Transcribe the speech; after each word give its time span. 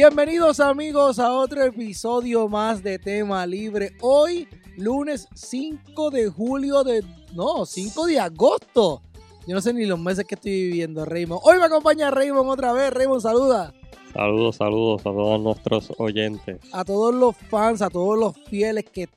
Bienvenidos 0.00 0.60
amigos 0.60 1.18
a 1.18 1.32
otro 1.32 1.60
episodio 1.64 2.48
más 2.48 2.84
de 2.84 3.00
Tema 3.00 3.44
Libre. 3.44 3.96
Hoy, 4.00 4.46
lunes 4.76 5.26
5 5.34 6.10
de 6.12 6.28
julio 6.28 6.84
de... 6.84 7.02
No, 7.34 7.66
5 7.66 8.06
de 8.06 8.20
agosto. 8.20 9.02
Yo 9.44 9.56
no 9.56 9.60
sé 9.60 9.74
ni 9.74 9.86
los 9.86 9.98
meses 9.98 10.24
que 10.24 10.36
estoy 10.36 10.52
viviendo, 10.52 11.04
Raymond. 11.04 11.40
Hoy 11.42 11.58
me 11.58 11.64
acompaña 11.64 12.12
Raymond 12.12 12.48
otra 12.48 12.72
vez. 12.72 12.92
Raymond, 12.92 13.22
saluda. 13.22 13.74
Saludos, 14.14 14.54
saludos 14.54 15.00
a 15.00 15.10
todos 15.10 15.40
nuestros 15.40 15.92
oyentes. 15.98 16.60
A 16.72 16.84
todos 16.84 17.12
los 17.12 17.36
fans, 17.36 17.82
a 17.82 17.90
todos 17.90 18.16
los 18.16 18.36
fieles 18.48 18.84
que 18.84 19.08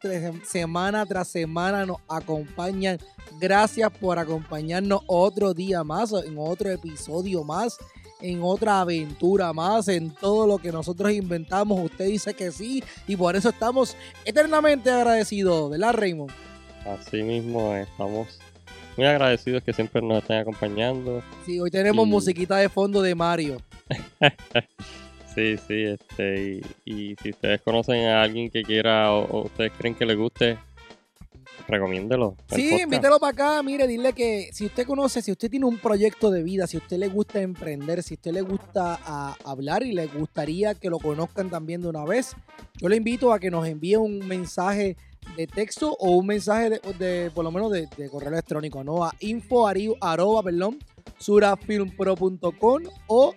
semana 0.44 1.06
tras 1.06 1.28
semana 1.28 1.86
nos 1.86 1.98
acompañan. 2.10 2.98
Gracias 3.40 3.92
por 4.00 4.18
acompañarnos 4.18 5.02
otro 5.06 5.54
día 5.54 5.84
más, 5.84 6.12
en 6.12 6.40
otro 6.40 6.72
episodio 6.72 7.44
más, 7.44 7.78
en 8.22 8.42
otra 8.44 8.82
aventura 8.82 9.54
más, 9.54 9.88
en 9.88 10.12
todo 10.12 10.48
lo 10.48 10.58
que 10.58 10.72
nosotros 10.72 11.12
inventamos. 11.12 11.80
Usted 11.80 12.06
dice 12.06 12.34
que 12.34 12.52
sí 12.52 12.84
y 13.08 13.16
por 13.16 13.36
eso 13.36 13.50
estamos 13.50 13.96
eternamente 14.26 14.90
agradecidos, 14.92 15.72
¿verdad, 15.72 15.94
Raymond? 15.94 16.32
Así 16.86 17.22
mismo 17.22 17.76
estamos 17.76 18.40
muy 18.98 19.06
agradecidos 19.06 19.64
que 19.64 19.74
siempre 19.74 20.02
nos 20.02 20.22
estén 20.22 20.40
acompañando. 20.40 21.24
Sí, 21.46 21.60
hoy 21.60 21.72
tenemos 21.72 22.08
musiquita 22.08 22.58
de 22.58 22.70
fondo 22.70 23.02
de 23.02 23.16
Mario. 23.16 23.58
sí, 25.36 25.58
sí, 25.58 25.84
este, 25.84 26.62
y, 26.86 27.16
si 27.22 27.30
ustedes 27.30 27.62
conocen 27.62 28.06
a 28.08 28.22
alguien 28.22 28.50
que 28.50 28.64
quiera 28.64 29.12
o, 29.14 29.46
ustedes 29.46 29.72
creen 29.78 29.96
que 29.96 30.06
le 30.06 30.16
guste, 30.16 30.58
recomiéndelo. 31.68 32.36
Sí, 32.54 32.82
invítelo 32.82 33.20
para 33.20 33.32
acá, 33.32 33.64
mire, 33.64 33.88
dile 33.88 34.14
que 34.14 34.50
si 34.52 34.66
usted 34.66 34.86
conoce, 34.86 35.22
si 35.22 35.32
usted 35.32 35.50
tiene 35.50 35.66
un 35.66 35.78
proyecto 35.78 36.32
de 36.32 36.44
vida, 36.44 36.68
si 36.68 36.78
a 36.78 36.80
usted 36.80 36.98
le 36.98 37.08
gusta 37.08 37.42
emprender, 37.42 38.04
si 38.04 38.14
a 38.14 38.16
usted 38.16 38.32
le 38.32 38.42
gusta 38.42 39.00
hablar 39.46 39.84
y 39.84 39.94
le 39.94 40.08
gustaría 40.08 40.76
que 40.76 40.90
lo 40.90 41.00
conozcan 41.00 41.50
también 41.50 41.82
de 41.82 41.88
una 41.88 42.04
vez, 42.04 42.36
yo 42.78 42.90
le 42.90 42.98
invito 42.98 43.34
a 43.34 43.40
que 43.40 43.52
nos 43.52 43.68
envíe 43.68 43.96
un 43.96 44.20
mensaje 44.28 44.98
de 45.38 45.48
texto 45.48 45.96
o 46.00 46.18
un 46.18 46.28
mensaje 46.28 46.82
de, 46.98 47.32
por 47.34 47.44
lo 47.44 47.52
menos 47.52 47.72
de, 47.72 47.88
correo 48.10 48.30
electrónico, 48.30 48.84
¿no? 48.84 49.06
A 49.06 49.14
info 49.20 49.68
arroba, 49.68 50.44
perdón, 50.44 50.78
surafilmpro.com 51.20 52.84
o 53.08 53.34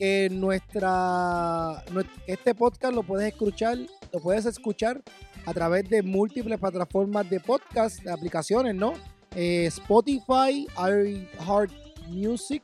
que 0.00 0.30
nuestra, 0.30 1.84
este 2.26 2.54
podcast 2.54 2.94
lo 2.94 3.02
puedes 3.02 3.30
escuchar, 3.30 3.76
lo 4.10 4.20
puedes 4.20 4.46
escuchar 4.46 5.02
a 5.44 5.52
través 5.52 5.90
de 5.90 6.02
múltiples 6.02 6.58
plataformas 6.58 7.28
de 7.28 7.38
podcast, 7.38 8.02
de 8.02 8.10
aplicaciones, 8.10 8.74
¿no? 8.74 8.94
Eh, 9.36 9.66
Spotify, 9.66 10.66
iHeart 10.74 11.70
Music 12.08 12.62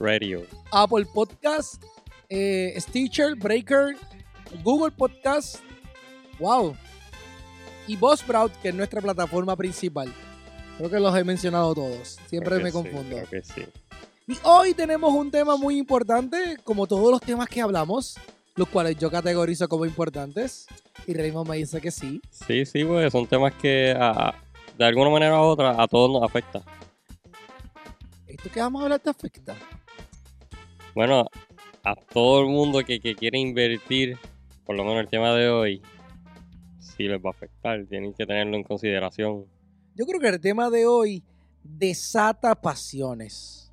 Radio, 0.00 0.42
Apple 0.72 1.06
Podcast, 1.14 1.80
eh, 2.28 2.74
Stitcher, 2.78 3.36
Breaker, 3.36 3.94
Google 4.64 4.90
Podcast, 4.90 5.60
wow, 6.40 6.74
y 7.86 7.96
Buzzsprout, 7.96 8.52
que 8.60 8.70
es 8.70 8.74
nuestra 8.74 9.00
plataforma 9.00 9.54
principal. 9.54 10.12
Creo 10.78 10.90
que 10.90 10.98
los 10.98 11.16
he 11.16 11.22
mencionado 11.22 11.76
todos. 11.76 12.18
Siempre 12.28 12.58
me 12.58 12.72
confundo. 12.72 13.18
Y 14.28 14.36
hoy 14.42 14.74
tenemos 14.74 15.14
un 15.14 15.30
tema 15.30 15.56
muy 15.56 15.78
importante, 15.78 16.56
como 16.64 16.88
todos 16.88 17.12
los 17.12 17.20
temas 17.20 17.48
que 17.48 17.60
hablamos, 17.60 18.18
los 18.56 18.68
cuales 18.68 18.96
yo 18.98 19.08
categorizo 19.08 19.68
como 19.68 19.86
importantes. 19.86 20.66
Y 21.06 21.14
Raymond 21.14 21.48
me 21.48 21.58
dice 21.58 21.80
que 21.80 21.92
sí. 21.92 22.20
Sí, 22.30 22.66
sí, 22.66 22.84
pues 22.84 23.12
son 23.12 23.28
temas 23.28 23.54
que 23.54 23.96
de 24.76 24.84
alguna 24.84 25.10
manera 25.10 25.40
u 25.40 25.44
otra 25.44 25.80
a 25.80 25.86
todos 25.86 26.10
nos 26.10 26.24
afecta. 26.24 26.60
¿Esto 28.26 28.50
que 28.50 28.58
vamos 28.58 28.80
a 28.80 28.84
hablar 28.86 28.98
te 28.98 29.10
afecta? 29.10 29.54
Bueno, 30.92 31.26
a 31.84 31.94
todo 31.94 32.40
el 32.40 32.48
mundo 32.48 32.80
que, 32.84 32.98
que 32.98 33.14
quiere 33.14 33.38
invertir, 33.38 34.18
por 34.64 34.74
lo 34.74 34.82
menos 34.82 35.02
el 35.02 35.08
tema 35.08 35.34
de 35.34 35.48
hoy, 35.48 35.82
sí 36.80 37.04
les 37.04 37.20
va 37.24 37.28
a 37.28 37.30
afectar. 37.30 37.86
Tienen 37.86 38.12
que 38.12 38.26
tenerlo 38.26 38.56
en 38.56 38.64
consideración. 38.64 39.46
Yo 39.94 40.04
creo 40.04 40.18
que 40.18 40.28
el 40.30 40.40
tema 40.40 40.68
de 40.68 40.84
hoy 40.84 41.22
desata 41.62 42.60
pasiones. 42.60 43.65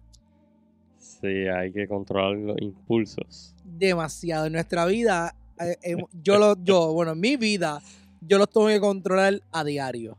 Sí, 1.23 1.47
hay 1.47 1.71
que 1.71 1.87
controlar 1.87 2.35
los 2.35 2.61
impulsos. 2.61 3.55
Demasiado. 3.63 4.47
En 4.47 4.53
nuestra 4.53 4.85
vida, 4.85 5.33
eh, 5.57 5.77
eh, 5.81 5.95
yo, 6.21 6.37
lo, 6.37 6.61
yo, 6.61 6.91
bueno, 6.91 7.13
en 7.13 7.21
mi 7.21 7.37
vida, 7.37 7.81
yo 8.19 8.37
los 8.37 8.49
tengo 8.49 8.67
que 8.67 8.81
controlar 8.81 9.41
a 9.53 9.63
diario. 9.63 10.17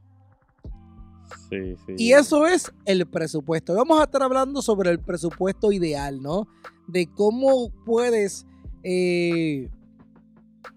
Sí, 1.51 1.77
sí. 1.87 1.95
Y 1.99 2.13
eso 2.13 2.47
es 2.47 2.73
el 2.87 3.05
presupuesto. 3.07 3.75
Vamos 3.75 4.01
a 4.01 4.05
estar 4.05 4.23
hablando 4.23 4.63
sobre 4.63 4.91
el 4.91 4.99
presupuesto 4.99 5.73
ideal, 5.73 6.23
¿no? 6.23 6.49
De 6.89 7.07
cómo 7.07 7.69
puedes 7.85 8.47
eh, 8.83 9.69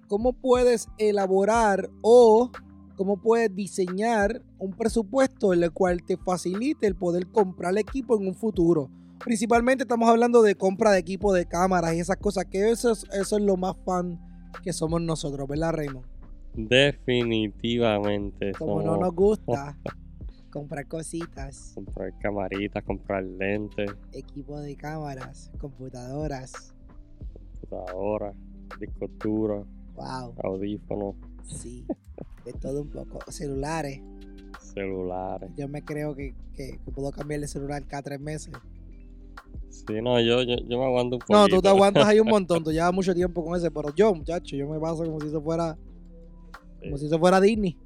cómo 0.09 0.33
puedes 0.33 0.89
elaborar 0.97 1.89
o 2.01 2.51
cómo 2.97 3.15
puedes 3.15 3.55
diseñar 3.55 4.41
un 4.59 4.71
presupuesto 4.73 5.53
en 5.53 5.63
el 5.63 5.71
cual 5.71 6.03
te 6.03 6.17
facilite 6.17 6.85
el 6.85 6.95
poder 6.95 7.27
comprar 7.27 7.77
equipo 7.77 8.17
en 8.17 8.27
un 8.27 8.35
futuro. 8.35 8.89
Principalmente 9.23 9.83
estamos 9.83 10.09
hablando 10.09 10.41
de 10.41 10.55
compra 10.55 10.91
de 10.91 11.00
equipo 11.00 11.33
de 11.33 11.45
cámaras 11.45 11.94
y 11.95 12.00
esas 12.00 12.17
cosas, 12.17 12.45
que 12.45 12.69
eso 12.69 12.91
es, 12.91 13.05
eso 13.13 13.38
es 13.38 13.44
lo 13.44 13.57
más 13.57 13.75
fan 13.85 14.19
que 14.63 14.73
somos 14.73 15.01
nosotros, 15.01 15.47
¿verdad, 15.47 15.73
Raymond? 15.73 16.05
Definitivamente. 16.53 18.51
Como 18.53 18.81
no 18.81 18.97
nos 18.97 19.13
gusta 19.13 19.77
comprar 20.50 20.88
cositas. 20.88 21.73
Comprar 21.75 22.17
camaritas, 22.17 22.83
comprar 22.83 23.23
lentes. 23.23 23.91
Equipo 24.11 24.59
de 24.59 24.75
cámaras, 24.75 25.51
computadoras. 25.59 26.73
Computadoras, 27.59 28.35
discos 28.79 29.11
duros. 29.19 29.67
Wow. 29.95 30.33
Audífonos. 30.44 31.16
Sí, 31.44 31.85
de 32.45 32.53
todo 32.53 32.81
un 32.81 32.89
poco. 32.89 33.19
Celulares. 33.31 34.01
Celulares. 34.59 35.51
Yo 35.56 35.67
me 35.67 35.83
creo 35.83 36.16
que, 36.16 36.33
puedo 36.94 37.11
cambiar 37.11 37.41
de 37.41 37.47
celular 37.47 37.85
cada 37.85 38.03
tres 38.03 38.19
meses. 38.19 38.53
Sí, 39.69 40.01
no, 40.01 40.19
yo, 40.19 40.41
yo, 40.44 40.57
me 40.68 40.85
aguanto 40.85 41.16
un 41.16 41.19
poco. 41.19 41.34
No, 41.34 41.47
tú 41.47 41.62
te 41.62 41.69
aguantas 41.69 42.06
ahí 42.06 42.19
un 42.19 42.28
montón, 42.29 42.63
tú 42.63 42.72
llevas 42.72 42.94
mucho 42.94 43.13
tiempo 43.13 43.44
con 43.44 43.57
ese, 43.57 43.72
pero 43.72 43.94
yo, 43.95 44.13
muchacho, 44.13 44.56
yo 44.56 44.68
me 44.68 44.79
paso 44.79 45.03
como 45.03 45.19
si 45.19 45.28
eso 45.28 45.41
fuera, 45.41 45.78
como 46.81 46.97
si 46.97 47.06
eso 47.06 47.19
fuera 47.19 47.40
Disney. 47.40 47.78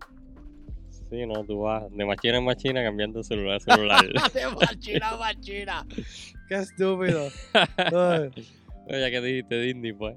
Sí, 1.10 1.26
no, 1.28 1.44
tú 1.44 1.60
vas 1.60 1.84
de 1.92 2.06
machina 2.06 2.38
en 2.38 2.46
machina 2.46 2.84
cambiando 2.84 3.22
celular 3.22 3.58
a 3.58 3.60
celular. 3.76 4.06
de 4.08 4.48
machina 4.50 5.10
a 5.10 5.18
machina. 5.18 5.86
Qué 6.48 6.56
estúpido. 6.56 7.28
ya 7.54 9.12
que 9.12 9.22
dijiste 9.22 9.62
Disney, 9.62 9.94
pues. 9.94 10.16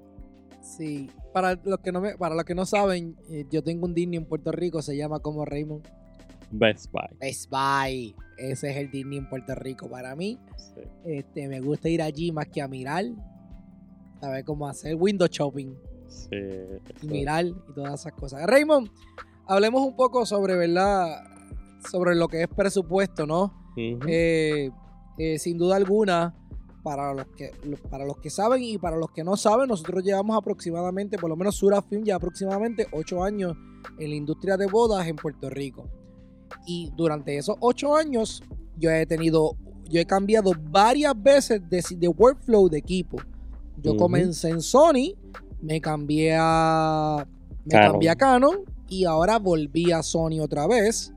Sí, 0.62 1.10
para 1.32 1.58
los 1.64 1.80
que 1.80 1.92
no 1.92 2.00
me, 2.00 2.16
para 2.16 2.34
los 2.34 2.44
que 2.44 2.54
no 2.54 2.64
saben, 2.64 3.16
eh, 3.28 3.44
yo 3.50 3.62
tengo 3.62 3.86
un 3.86 3.94
Disney 3.94 4.18
en 4.18 4.24
Puerto 4.24 4.52
Rico, 4.52 4.80
se 4.80 4.96
llama 4.96 5.18
como 5.18 5.44
Raymond. 5.44 5.84
Best 6.50 6.90
Buy. 6.92 7.16
Best 7.20 7.50
Buy. 7.50 8.14
Ese 8.36 8.70
es 8.70 8.76
el 8.76 8.90
Disney 8.90 9.18
en 9.18 9.28
Puerto 9.28 9.54
Rico 9.54 9.88
para 9.88 10.14
mí. 10.16 10.38
Este, 11.04 11.48
me 11.48 11.60
gusta 11.60 11.88
ir 11.88 12.02
allí 12.02 12.32
más 12.32 12.48
que 12.48 12.62
a 12.62 12.68
mirar. 12.68 13.04
A 14.22 14.28
ver 14.28 14.44
cómo 14.44 14.68
hacer 14.68 14.96
window 14.96 15.28
shopping. 15.28 15.74
Sí. 16.08 16.36
Y 17.02 17.06
mirar 17.08 17.46
y 17.46 17.54
todas 17.74 18.00
esas 18.00 18.12
cosas. 18.12 18.46
Raymond, 18.46 18.88
hablemos 19.46 19.82
un 19.82 19.96
poco 19.96 20.24
sobre, 20.26 20.56
¿verdad? 20.56 21.24
Sobre 21.90 22.14
lo 22.14 22.28
que 22.28 22.42
es 22.42 22.48
presupuesto, 22.48 23.26
¿no? 23.26 23.52
Eh, 23.76 24.70
eh, 25.18 25.38
sin 25.38 25.58
duda 25.58 25.76
alguna, 25.76 26.34
para 26.84 27.14
los 27.14 27.26
que 27.28 27.50
para 27.90 28.04
los 28.04 28.18
que 28.18 28.30
saben 28.30 28.62
y 28.62 28.78
para 28.78 28.96
los 28.96 29.10
que 29.10 29.24
no 29.24 29.36
saben, 29.36 29.68
nosotros 29.68 30.04
llevamos 30.04 30.36
aproximadamente, 30.36 31.18
por 31.18 31.30
lo 31.30 31.36
menos 31.36 31.56
Surafilm 31.56 32.04
ya 32.04 32.16
aproximadamente 32.16 32.86
8 32.92 33.24
años 33.24 33.56
en 33.98 34.10
la 34.10 34.16
industria 34.16 34.56
de 34.56 34.66
bodas 34.66 35.06
en 35.08 35.16
Puerto 35.16 35.50
Rico. 35.50 35.88
Y 36.66 36.92
durante 36.96 37.36
esos 37.36 37.56
8 37.60 37.96
años 37.96 38.42
yo 38.78 38.90
he 38.90 39.06
tenido, 39.06 39.56
yo 39.88 40.00
he 40.00 40.06
cambiado 40.06 40.52
varias 40.70 41.14
veces 41.20 41.60
de, 41.68 42.08
workflow 42.08 42.68
de 42.68 42.78
equipo. 42.78 43.18
Yo 43.82 43.96
comencé 43.96 44.48
en 44.48 44.62
Sony, 44.62 45.14
me 45.60 45.80
cambié 45.80 46.34
a 46.38 47.26
me 47.64 47.72
cambié 47.72 48.10
a 48.10 48.14
Canon 48.14 48.58
y 48.88 49.04
ahora 49.04 49.38
volví 49.38 49.92
a 49.92 50.02
Sony 50.02 50.40
otra 50.40 50.66
vez. 50.66 51.12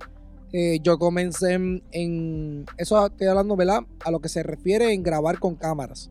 Eh, 0.54 0.80
yo 0.82 0.98
comencé 0.98 1.54
en, 1.54 2.66
Eso 2.78 3.06
estoy 3.06 3.28
hablando, 3.28 3.56
¿verdad? 3.56 3.82
A 4.06 4.12
lo 4.12 4.20
que 4.20 4.30
se 4.30 4.44
refiere 4.44 4.94
en 4.94 5.04
grabar 5.04 5.40
con 5.40 5.56
cámaras. 5.56 6.10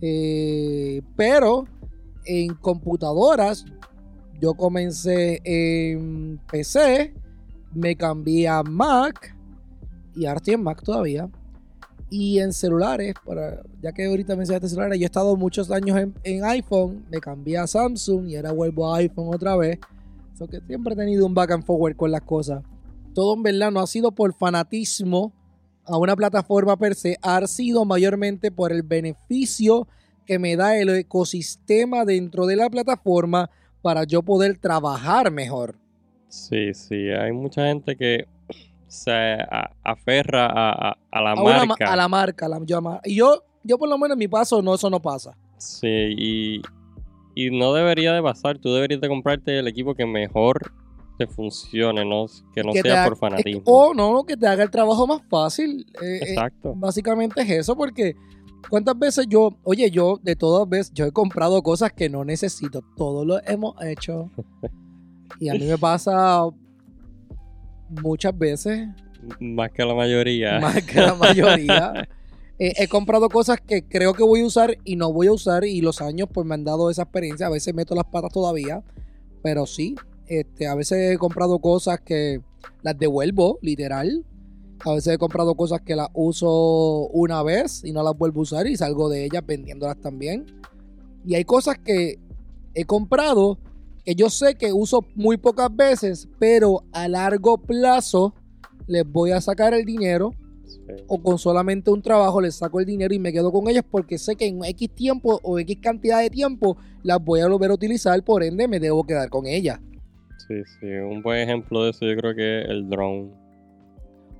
Eh, 0.00 1.00
pero 1.16 1.64
en 2.24 2.54
computadoras, 2.54 3.64
yo 4.40 4.54
comencé 4.54 5.40
en 5.44 6.40
PC, 6.50 7.14
me 7.74 7.96
cambié 7.96 8.48
a 8.48 8.62
Mac 8.62 9.34
y 10.14 10.26
ahora 10.26 10.38
estoy 10.38 10.56
Mac 10.56 10.82
todavía. 10.82 11.28
Y 12.10 12.40
en 12.40 12.52
celulares, 12.52 13.14
para, 13.24 13.62
ya 13.80 13.92
que 13.92 14.04
ahorita 14.04 14.36
mencionaste 14.36 14.68
celulares, 14.68 14.98
yo 14.98 15.04
he 15.04 15.06
estado 15.06 15.34
muchos 15.36 15.70
años 15.70 15.98
en, 16.24 16.44
iPhone, 16.44 17.06
me 17.10 17.20
cambié 17.20 17.56
a 17.56 17.66
Samsung 17.66 18.28
y 18.28 18.36
ahora 18.36 18.52
vuelvo 18.52 18.92
a 18.92 18.98
iPhone 18.98 19.34
otra 19.34 19.56
vez. 19.56 19.78
So 20.34 20.46
que 20.46 20.60
siempre 20.60 20.92
he 20.92 20.96
tenido 20.96 21.24
un 21.24 21.32
back 21.32 21.52
and 21.52 21.64
forward 21.64 21.96
con 21.96 22.10
las 22.10 22.22
cosas 22.22 22.62
todo 23.12 23.34
en 23.34 23.42
verdad 23.42 23.70
no 23.70 23.80
ha 23.80 23.86
sido 23.86 24.12
por 24.12 24.34
fanatismo 24.34 25.32
a 25.84 25.98
una 25.98 26.16
plataforma 26.16 26.76
per 26.76 26.94
se 26.94 27.16
ha 27.22 27.46
sido 27.46 27.84
mayormente 27.84 28.50
por 28.50 28.72
el 28.72 28.82
beneficio 28.82 29.88
que 30.26 30.38
me 30.38 30.56
da 30.56 30.76
el 30.76 30.88
ecosistema 30.90 32.04
dentro 32.04 32.46
de 32.46 32.56
la 32.56 32.70
plataforma 32.70 33.50
para 33.82 34.04
yo 34.04 34.22
poder 34.22 34.58
trabajar 34.58 35.32
mejor. 35.32 35.76
Sí, 36.32 36.72
sí, 36.72 37.10
hay 37.10 37.30
mucha 37.30 37.66
gente 37.66 37.94
que 37.94 38.26
se 38.88 39.36
aferra 39.84 40.48
a, 40.50 40.96
la 41.12 41.34
marca. 41.36 41.92
a 41.92 41.94
la 41.94 42.08
marca, 42.08 42.48
la, 42.48 42.58
y 43.04 43.16
yo, 43.16 43.44
yo 43.62 43.76
por 43.76 43.86
lo 43.86 43.98
menos 43.98 44.14
en 44.14 44.18
mi 44.18 44.28
paso 44.28 44.62
no, 44.62 44.74
eso 44.74 44.88
no 44.88 45.02
pasa. 45.02 45.36
Sí, 45.58 45.86
y, 45.86 46.62
y 47.34 47.50
no 47.50 47.74
debería 47.74 48.14
de 48.14 48.22
pasar, 48.22 48.56
tú 48.56 48.72
deberías 48.72 49.02
de 49.02 49.08
comprarte 49.08 49.58
el 49.58 49.68
equipo 49.68 49.94
que 49.94 50.06
mejor 50.06 50.72
te 51.18 51.26
funcione, 51.26 52.02
¿no? 52.02 52.24
que 52.54 52.64
no 52.64 52.72
sea 52.72 53.04
por 53.04 53.18
fanatismo. 53.18 53.64
O 53.66 53.92
no, 53.92 54.24
que 54.24 54.34
te 54.34 54.46
haga 54.46 54.62
el 54.62 54.70
trabajo 54.70 55.06
más 55.06 55.20
fácil. 55.28 55.86
Eh, 56.00 56.16
eh, 56.16 56.18
Exacto. 56.30 56.72
básicamente 56.74 57.42
es 57.42 57.50
eso, 57.50 57.76
porque 57.76 58.16
¿cuántas 58.70 58.98
veces 58.98 59.26
yo, 59.28 59.50
oye, 59.64 59.90
yo 59.90 60.18
de 60.22 60.34
todas 60.34 60.66
veces, 60.66 60.94
yo 60.94 61.04
he 61.04 61.12
comprado 61.12 61.62
cosas 61.62 61.92
que 61.92 62.08
no 62.08 62.24
necesito, 62.24 62.82
todo 62.96 63.26
lo 63.26 63.38
hemos 63.46 63.74
hecho. 63.84 64.30
y 65.38 65.48
a 65.48 65.54
mí 65.54 65.66
me 65.66 65.78
pasa 65.78 66.44
muchas 67.88 68.36
veces. 68.36 68.88
Más 69.40 69.70
que 69.70 69.84
la 69.84 69.94
mayoría. 69.94 70.60
Más 70.60 70.82
que 70.82 71.00
la 71.00 71.14
mayoría. 71.14 72.08
he 72.58 72.86
comprado 72.86 73.28
cosas 73.28 73.60
que 73.60 73.82
creo 73.82 74.14
que 74.14 74.22
voy 74.22 74.40
a 74.40 74.44
usar 74.44 74.78
y 74.84 74.96
no 74.96 75.12
voy 75.12 75.26
a 75.26 75.32
usar 75.32 75.64
y 75.64 75.80
los 75.80 76.00
años 76.00 76.28
pues 76.32 76.46
me 76.46 76.54
han 76.54 76.64
dado 76.64 76.90
esa 76.90 77.02
experiencia. 77.02 77.46
A 77.46 77.50
veces 77.50 77.74
meto 77.74 77.94
las 77.94 78.04
patas 78.04 78.32
todavía, 78.32 78.82
pero 79.42 79.66
sí, 79.66 79.96
este, 80.26 80.66
a 80.66 80.74
veces 80.74 81.14
he 81.14 81.18
comprado 81.18 81.58
cosas 81.58 82.00
que 82.00 82.40
las 82.82 82.98
devuelvo, 82.98 83.58
literal. 83.62 84.24
A 84.84 84.94
veces 84.94 85.14
he 85.14 85.18
comprado 85.18 85.54
cosas 85.54 85.80
que 85.82 85.96
las 85.96 86.08
uso 86.12 87.08
una 87.08 87.42
vez 87.42 87.84
y 87.84 87.92
no 87.92 88.02
las 88.02 88.16
vuelvo 88.16 88.40
a 88.40 88.42
usar 88.42 88.66
y 88.66 88.76
salgo 88.76 89.08
de 89.08 89.24
ellas 89.24 89.44
vendiéndolas 89.46 90.00
también. 90.00 90.46
Y 91.24 91.34
hay 91.34 91.44
cosas 91.44 91.78
que 91.78 92.18
he 92.74 92.84
comprado 92.84 93.58
que 94.04 94.14
yo 94.14 94.30
sé 94.30 94.54
que 94.54 94.72
uso 94.72 95.04
muy 95.14 95.36
pocas 95.36 95.74
veces, 95.74 96.28
pero 96.38 96.82
a 96.92 97.08
largo 97.08 97.58
plazo 97.58 98.34
les 98.86 99.10
voy 99.10 99.30
a 99.30 99.40
sacar 99.40 99.74
el 99.74 99.84
dinero. 99.84 100.34
O 101.06 101.22
con 101.22 101.38
solamente 101.38 101.90
un 101.90 102.02
trabajo 102.02 102.40
les 102.40 102.56
saco 102.56 102.80
el 102.80 102.86
dinero 102.86 103.14
y 103.14 103.18
me 103.18 103.32
quedo 103.32 103.52
con 103.52 103.68
ellas 103.68 103.84
porque 103.88 104.18
sé 104.18 104.36
que 104.36 104.46
en 104.46 104.64
X 104.64 104.90
tiempo 104.94 105.38
o 105.42 105.58
X 105.58 105.78
cantidad 105.80 106.20
de 106.20 106.28
tiempo 106.28 106.76
las 107.02 107.22
voy 107.22 107.40
a 107.40 107.48
volver 107.48 107.70
a 107.70 107.74
utilizar, 107.74 108.22
por 108.24 108.42
ende 108.42 108.66
me 108.68 108.80
debo 108.80 109.04
quedar 109.04 109.28
con 109.28 109.46
ellas. 109.46 109.80
Sí, 110.48 110.54
sí, 110.80 110.86
un 110.86 111.22
buen 111.22 111.38
ejemplo 111.38 111.84
de 111.84 111.90
eso 111.90 112.04
yo 112.04 112.16
creo 112.16 112.34
que 112.34 112.62
es 112.62 112.68
el 112.68 112.88
drone. 112.88 113.30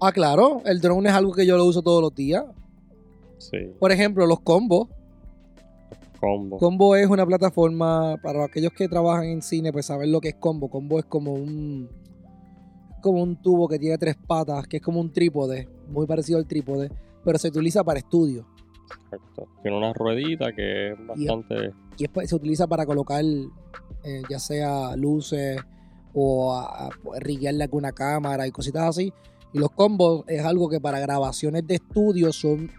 Ah, 0.01 0.13
claro, 0.13 0.63
el 0.65 0.81
drone 0.81 1.09
es 1.09 1.15
algo 1.15 1.33
que 1.33 1.47
yo 1.47 1.57
lo 1.57 1.65
uso 1.65 1.81
todos 1.81 2.03
los 2.03 2.15
días. 2.15 2.45
Sí. 3.39 3.59
Por 3.79 3.93
ejemplo, 3.93 4.27
los 4.27 4.41
combos. 4.41 4.89
Combo. 6.23 6.57
Combo 6.59 6.95
es 6.95 7.09
una 7.09 7.27
plataforma 7.27 8.17
para 8.23 8.45
aquellos 8.45 8.73
que 8.73 8.87
trabajan 8.87 9.25
en 9.25 9.43
cine, 9.43 9.73
pues 9.73 9.87
saber 9.87 10.09
lo 10.09 10.21
que 10.21 10.29
es 10.29 10.35
combo. 10.37 10.71
Combo 10.71 11.01
es 11.01 11.05
como 11.07 11.33
un 11.33 11.91
como 13.01 13.21
un 13.25 13.43
tubo 13.43 13.67
que 13.67 13.81
tiene 13.81 13.99
tres 13.99 14.15
patas, 14.15 14.69
que 14.69 14.77
es 14.77 14.83
como 14.83 15.01
un 15.01 15.13
trípode, 15.13 15.69
muy 15.89 16.07
parecido 16.07 16.39
al 16.39 16.47
trípode, 16.47 16.93
pero 17.25 17.37
se 17.39 17.49
utiliza 17.49 17.83
para 17.83 17.99
estudio. 17.99 18.47
Exacto. 19.11 19.49
Tiene 19.63 19.77
una 19.77 19.93
ruedita 19.93 20.53
que 20.53 20.93
es 20.93 21.07
bastante. 21.07 21.73
Y, 21.99 22.07
se 22.29 22.37
utiliza 22.37 22.69
para 22.69 22.87
colocar 22.87 23.25
eh, 23.25 24.23
ya 24.31 24.39
sea 24.39 24.95
luces, 24.95 25.61
o 26.15 26.55
a, 26.55 26.87
a 26.87 26.91
alguna 27.49 27.91
cámara 27.91 28.47
y 28.47 28.53
cositas 28.53 28.85
así. 28.85 29.13
Y 29.53 29.59
los 29.59 29.71
combos 29.71 30.25
es 30.29 30.45
algo 30.45 30.69
que 30.69 30.81
para 30.81 31.01
grabaciones 31.01 31.67
de 31.67 31.75
estudio 31.75 32.33
son 32.33 32.71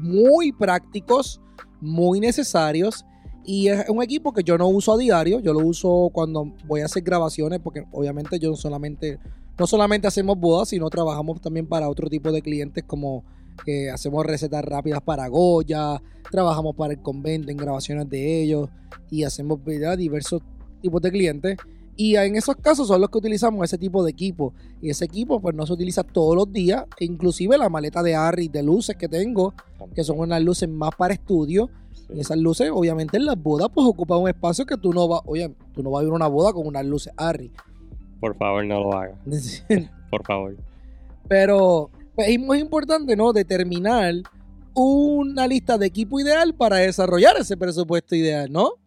muy 0.00 0.50
prácticos, 0.50 1.40
muy 1.80 2.20
necesarios. 2.20 3.04
Y 3.44 3.68
es 3.68 3.88
un 3.88 4.02
equipo 4.02 4.32
que 4.32 4.42
yo 4.42 4.58
no 4.58 4.68
uso 4.68 4.92
a 4.92 4.98
diario, 4.98 5.40
yo 5.40 5.52
lo 5.52 5.60
uso 5.60 6.10
cuando 6.12 6.52
voy 6.66 6.82
a 6.82 6.84
hacer 6.84 7.02
grabaciones, 7.02 7.58
porque 7.60 7.84
obviamente 7.90 8.38
yo 8.38 8.54
solamente, 8.54 9.18
no 9.58 9.66
solamente 9.66 10.06
hacemos 10.06 10.38
bodas, 10.38 10.68
sino 10.68 10.90
trabajamos 10.90 11.40
también 11.40 11.66
para 11.66 11.88
otro 11.88 12.08
tipo 12.08 12.30
de 12.30 12.42
clientes 12.42 12.84
como 12.86 13.24
que 13.64 13.90
hacemos 13.90 14.24
recetas 14.24 14.64
rápidas 14.64 15.00
para 15.02 15.26
Goya, 15.28 16.00
trabajamos 16.30 16.76
para 16.76 16.92
el 16.92 17.00
convento 17.00 17.50
en 17.50 17.56
grabaciones 17.56 18.08
de 18.08 18.42
ellos 18.42 18.68
y 19.10 19.24
hacemos 19.24 19.58
diversos 19.96 20.42
tipos 20.80 21.00
de 21.02 21.10
clientes. 21.10 21.56
Y 22.00 22.16
en 22.16 22.34
esos 22.34 22.56
casos 22.56 22.88
son 22.88 22.98
los 22.98 23.10
que 23.10 23.18
utilizamos 23.18 23.62
ese 23.62 23.76
tipo 23.76 24.02
de 24.02 24.10
equipo. 24.10 24.54
Y 24.80 24.88
ese 24.88 25.04
equipo 25.04 25.38
pues 25.38 25.54
no 25.54 25.66
se 25.66 25.74
utiliza 25.74 26.02
todos 26.02 26.34
los 26.34 26.50
días. 26.50 26.86
inclusive 26.98 27.58
la 27.58 27.68
maleta 27.68 28.02
de 28.02 28.14
Harry 28.14 28.48
de 28.48 28.62
luces 28.62 28.96
que 28.96 29.06
tengo, 29.06 29.52
que 29.94 30.02
son 30.02 30.18
unas 30.18 30.42
luces 30.42 30.66
más 30.66 30.92
para 30.96 31.12
estudio. 31.12 31.68
Y 32.08 32.20
esas 32.20 32.38
luces, 32.38 32.70
obviamente 32.72 33.18
en 33.18 33.26
las 33.26 33.36
bodas, 33.36 33.68
pues 33.74 33.86
ocupan 33.86 34.18
un 34.18 34.30
espacio 34.30 34.64
que 34.64 34.78
tú 34.78 34.94
no 34.94 35.08
vas, 35.08 35.20
oye, 35.26 35.54
tú 35.74 35.82
no 35.82 35.90
vas 35.90 36.00
a 36.00 36.06
ir 36.06 36.10
a 36.10 36.14
una 36.14 36.26
boda 36.26 36.54
con 36.54 36.66
unas 36.66 36.86
luces 36.86 37.12
Harry. 37.18 37.52
Por 38.18 38.34
favor, 38.34 38.64
no 38.64 38.80
lo 38.80 38.94
hagas. 38.94 39.18
Por 40.10 40.24
favor. 40.24 40.56
Pero 41.28 41.90
pues, 42.14 42.28
es 42.28 42.40
muy 42.40 42.60
importante, 42.60 43.14
¿no? 43.14 43.34
Determinar 43.34 44.14
una 44.72 45.46
lista 45.46 45.76
de 45.76 45.84
equipo 45.84 46.18
ideal 46.18 46.54
para 46.54 46.76
desarrollar 46.76 47.36
ese 47.36 47.58
presupuesto 47.58 48.16
ideal, 48.16 48.50
¿no? 48.50 48.79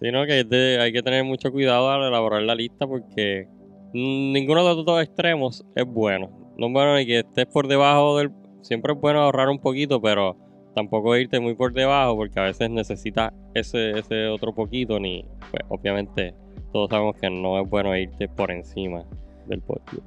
Sí, 0.00 0.10
no, 0.10 0.24
que 0.24 0.78
hay 0.80 0.92
que 0.92 1.02
tener 1.02 1.24
mucho 1.24 1.52
cuidado 1.52 1.90
al 1.90 2.02
elaborar 2.08 2.42
la 2.42 2.54
lista 2.54 2.86
porque 2.86 3.48
ninguno 3.92 4.66
de 4.66 4.74
los 4.74 4.86
dos 4.86 5.02
extremos 5.02 5.64
es 5.74 5.84
bueno. 5.84 6.30
No 6.56 6.68
es 6.68 6.72
bueno 6.72 6.96
ni 6.96 7.06
que 7.06 7.18
estés 7.20 7.46
por 7.46 7.68
debajo 7.68 8.18
del... 8.18 8.30
Siempre 8.62 8.94
es 8.94 9.00
bueno 9.00 9.20
ahorrar 9.20 9.48
un 9.48 9.58
poquito, 9.58 10.00
pero 10.00 10.36
tampoco 10.74 11.16
irte 11.16 11.38
muy 11.38 11.54
por 11.54 11.72
debajo 11.74 12.16
porque 12.16 12.40
a 12.40 12.44
veces 12.44 12.70
necesitas 12.70 13.32
ese, 13.54 13.98
ese 13.98 14.28
otro 14.28 14.54
poquito. 14.54 14.98
Ni, 14.98 15.24
pues, 15.50 15.64
obviamente 15.68 16.34
todos 16.72 16.88
sabemos 16.88 17.16
que 17.16 17.28
no 17.28 17.60
es 17.60 17.68
bueno 17.68 17.94
irte 17.94 18.26
por 18.28 18.50
encima 18.50 19.04
del 19.46 19.60
podio. 19.60 20.02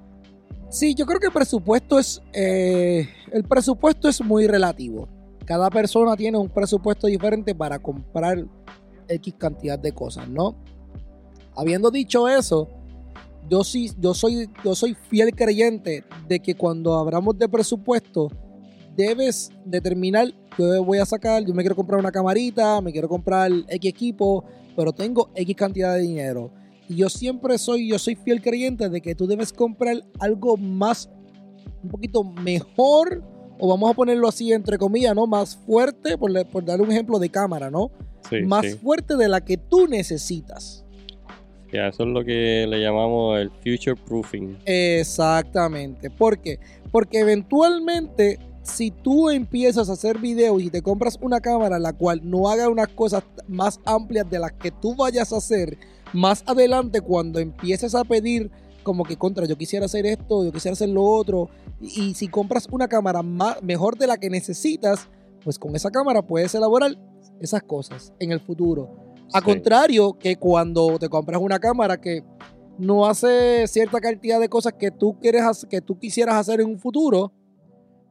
Sí, 0.70 0.96
yo 0.96 1.06
creo 1.06 1.20
que 1.20 1.28
el 1.28 1.34
presupuesto 1.34 2.00
es... 2.00 2.20
Eh, 2.34 3.08
el 3.32 3.44
presupuesto 3.44 4.10
es 4.10 4.22
muy 4.24 4.48
relativo. 4.48 5.08
Cada 5.46 5.70
persona 5.70 6.16
tiene 6.16 6.40
un 6.40 6.50
presupuesto 6.50 7.06
diferente 7.06 7.54
para 7.54 7.78
comprar 7.78 8.44
X 9.08 9.34
cantidad 9.38 9.80
de 9.80 9.92
cosas, 9.92 10.28
¿no? 10.28 10.56
Habiendo 11.56 11.92
dicho 11.92 12.28
eso, 12.28 12.70
yo 13.50 13.64
sí, 13.64 13.92
yo 14.00 14.14
soy, 14.14 14.50
yo 14.64 14.76
soy 14.76 14.96
fiel 14.96 15.36
creyente 15.36 16.04
de 16.28 16.40
que 16.40 16.56
cuando 16.56 16.98
hablamos 16.98 17.38
de 17.38 17.48
presupuesto, 17.50 18.30
debes 18.96 19.52
determinar 19.66 20.34
yo 20.58 20.84
voy 20.84 21.00
a 21.00 21.06
sacar, 21.06 21.44
yo 21.46 21.54
me 21.54 21.64
quiero 21.64 21.76
comprar 21.76 22.00
una 22.00 22.12
camarita, 22.12 22.80
me 22.82 22.92
quiero 22.92 23.10
comprar 23.10 23.52
X 23.52 23.90
equipo, 23.90 24.44
pero 24.76 24.94
tengo 24.94 25.30
X 25.36 25.56
cantidad 25.56 25.96
de 25.96 26.02
dinero. 26.02 26.52
Y 26.88 26.96
yo 26.96 27.10
siempre 27.10 27.58
soy, 27.58 27.90
yo 27.90 27.98
soy 27.98 28.16
fiel 28.16 28.42
creyente 28.42 28.90
de 28.90 29.02
que 29.02 29.16
tú 29.16 29.26
debes 29.26 29.54
comprar 29.54 30.04
algo 30.20 30.58
más, 30.58 31.10
un 31.82 31.90
poquito 31.90 32.24
mejor, 32.24 33.24
o 33.64 33.68
vamos 33.70 33.90
a 33.90 33.94
ponerlo 33.94 34.28
así 34.28 34.52
entre 34.52 34.78
comillas, 34.78 35.16
¿no? 35.16 35.26
Más 35.26 35.56
fuerte, 35.56 36.18
por, 36.18 36.30
por 36.48 36.66
dar 36.66 36.82
un 36.82 36.92
ejemplo 36.92 37.18
de 37.18 37.30
cámara, 37.30 37.72
¿no? 37.72 37.92
más 38.46 38.76
fuerte 38.76 39.16
de 39.16 39.30
la 39.30 39.40
que 39.40 39.56
tú 39.56 39.88
necesitas. 39.88 40.84
Ya, 41.72 41.88
eso 41.88 42.04
es 42.04 42.10
lo 42.10 42.26
que 42.26 42.68
le 42.68 42.82
llamamos 42.82 43.40
el 43.40 43.50
future 43.52 43.96
proofing. 43.96 44.58
Exactamente. 44.66 46.10
¿Por 46.10 46.40
qué? 46.40 46.60
Porque 46.92 47.20
eventualmente, 47.20 48.38
si 48.64 48.92
tú 48.92 49.30
empiezas 49.30 49.90
a 49.90 49.94
hacer 49.94 50.18
videos 50.18 50.62
y 50.62 50.70
te 50.70 50.82
compras 50.82 51.18
una 51.22 51.40
cámara 51.40 51.80
la 51.80 51.94
cual 51.94 52.20
no 52.22 52.50
haga 52.50 52.68
unas 52.68 52.90
cosas 52.90 53.24
más 53.48 53.80
amplias 53.86 54.30
de 54.30 54.40
las 54.40 54.52
que 54.52 54.72
tú 54.72 54.94
vayas 54.94 55.32
a 55.32 55.38
hacer, 55.38 55.78
más 56.12 56.44
adelante 56.48 57.00
cuando 57.00 57.40
empieces 57.40 57.96
a 57.96 58.04
pedir 58.04 58.52
como 58.84 59.06
que 59.06 59.18
contra, 59.18 59.46
yo 59.46 59.58
quisiera 59.58 59.86
hacer 59.86 60.06
esto, 60.06 60.44
yo 60.44 60.52
quisiera 60.52 60.74
hacer 60.74 60.90
lo 60.90 61.04
otro, 61.04 61.50
y, 61.84 62.14
si 62.14 62.28
compras 62.28 62.68
una 62.72 62.88
cámara 62.88 63.22
más, 63.22 63.62
mejor 63.62 63.98
de 63.98 64.08
la 64.08 64.18
que 64.18 64.30
necesitas, 64.30 65.10
pues 65.44 65.60
con 65.60 65.76
esa 65.76 65.92
cámara 65.92 66.22
puedes 66.22 66.56
elaborar 66.56 66.98
esas 67.40 67.64
cosas 67.64 68.14
en 68.20 68.32
el 68.32 68.40
futuro. 68.40 68.90
A 69.34 69.42
contrario 69.42 70.18
que 70.18 70.38
cuando 70.38 70.98
te 71.00 71.10
compras 71.10 71.42
una 71.42 71.60
cámara 71.60 72.00
que 72.00 72.24
no 72.78 73.06
hace 73.06 73.68
cierta 73.68 74.00
cantidad 74.00 74.40
de 74.40 74.50
cosas 74.50 74.74
que 74.74 74.92
tú 74.92 75.18
quieres 75.20 75.66
que 75.70 75.82
tú 75.82 75.98
quisieras 75.98 76.36
hacer 76.36 76.62
en 76.62 76.68
un 76.68 76.80
futuro, 76.80 77.32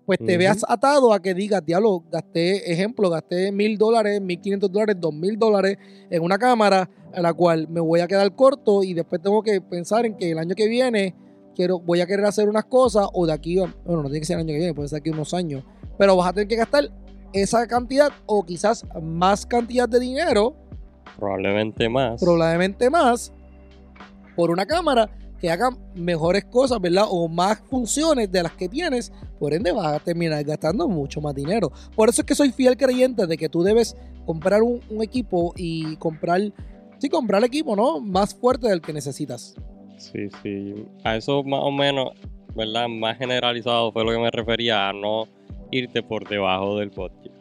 pues 0.04 0.18
te 0.18 0.36
veas 0.36 0.64
atado 0.68 1.12
a 1.12 1.22
que 1.22 1.32
digas, 1.32 1.64
diablo, 1.64 2.04
gasté, 2.10 2.72
ejemplo, 2.72 3.08
gasté 3.08 3.52
mil 3.52 3.78
dólares, 3.78 4.20
mil 4.20 4.40
quinientos 4.40 4.70
dólares, 4.70 4.96
dos 4.98 5.14
mil 5.14 5.38
dólares 5.38 5.78
en 6.10 6.22
una 6.22 6.38
cámara 6.38 6.90
a 7.14 7.20
la 7.20 7.32
cual 7.32 7.68
me 7.68 7.80
voy 7.80 8.00
a 8.00 8.08
quedar 8.08 8.34
corto 8.34 8.82
y 8.82 8.94
después 8.94 9.22
tengo 9.22 9.42
que 9.42 9.60
pensar 9.60 10.04
en 10.04 10.16
que 10.16 10.32
el 10.32 10.38
año 10.38 10.54
que 10.54 10.66
viene 10.66 11.14
quiero, 11.54 11.78
voy 11.80 12.00
a 12.00 12.06
querer 12.06 12.24
hacer 12.24 12.48
unas 12.48 12.64
cosas 12.64 13.06
o 13.12 13.26
de 13.26 13.32
aquí, 13.32 13.56
bueno, 13.56 14.02
no 14.02 14.04
tiene 14.04 14.20
que 14.20 14.26
ser 14.26 14.36
el 14.36 14.40
año 14.40 14.52
que 14.52 14.58
viene, 14.58 14.74
puede 14.74 14.88
ser 14.88 14.98
aquí 14.98 15.10
unos 15.10 15.34
años, 15.34 15.64
pero 15.98 16.16
vas 16.16 16.28
a 16.28 16.32
tener 16.32 16.48
que 16.48 16.56
gastar 16.56 16.90
esa 17.32 17.66
cantidad 17.66 18.10
o 18.26 18.44
quizás 18.44 18.86
más 19.02 19.46
cantidad 19.46 19.88
de 19.88 20.00
dinero. 20.00 20.54
Probablemente 21.18 21.88
más. 21.88 22.20
Probablemente 22.20 22.90
más. 22.90 23.32
Por 24.36 24.50
una 24.50 24.66
cámara 24.66 25.10
que 25.42 25.50
hagan 25.50 25.76
mejores 25.96 26.44
cosas, 26.44 26.80
¿verdad? 26.80 27.06
O 27.10 27.28
más 27.28 27.60
funciones 27.68 28.30
de 28.30 28.44
las 28.44 28.52
que 28.52 28.68
tienes, 28.68 29.12
por 29.40 29.52
ende 29.52 29.72
vas 29.72 29.88
a 29.88 29.98
terminar 29.98 30.44
gastando 30.44 30.88
mucho 30.88 31.20
más 31.20 31.34
dinero. 31.34 31.72
Por 31.96 32.08
eso 32.08 32.22
es 32.22 32.26
que 32.26 32.36
soy 32.36 32.52
fiel 32.52 32.76
creyente 32.76 33.26
de 33.26 33.36
que 33.36 33.48
tú 33.48 33.64
debes 33.64 33.96
comprar 34.24 34.62
un, 34.62 34.80
equipo 35.00 35.52
y 35.56 35.96
comprar, 35.96 36.40
sí, 36.98 37.08
comprar 37.08 37.42
equipo, 37.42 37.74
¿no? 37.74 38.00
Más 38.00 38.36
fuerte 38.36 38.68
del 38.68 38.80
que 38.80 38.92
necesitas. 38.92 39.56
Sí, 40.02 40.28
sí. 40.42 40.74
A 41.04 41.16
eso 41.16 41.44
más 41.44 41.60
o 41.62 41.70
menos, 41.70 42.10
¿verdad? 42.56 42.88
Más 42.88 43.16
generalizado 43.16 43.92
fue 43.92 44.04
lo 44.04 44.10
que 44.10 44.18
me 44.18 44.30
refería 44.30 44.88
a 44.88 44.92
no 44.92 45.28
irte 45.70 46.02
por 46.02 46.28
debajo 46.28 46.78
del 46.78 46.90
budget. 46.90 47.32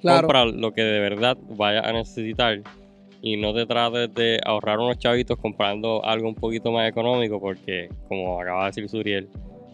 Claro. 0.00 0.22
Comprar 0.22 0.48
lo 0.48 0.72
que 0.72 0.82
de 0.82 0.98
verdad 0.98 1.38
vayas 1.56 1.86
a 1.86 1.92
necesitar 1.92 2.60
y 3.22 3.36
no 3.36 3.54
te 3.54 3.66
trates 3.66 4.12
de 4.14 4.40
ahorrar 4.44 4.80
unos 4.80 4.98
chavitos 4.98 5.38
comprando 5.38 6.04
algo 6.04 6.28
un 6.28 6.34
poquito 6.34 6.72
más 6.72 6.88
económico 6.88 7.40
porque, 7.40 7.88
como 8.08 8.40
acaba 8.40 8.62
de 8.62 8.66
decir 8.66 8.88
Suriel, 8.88 9.28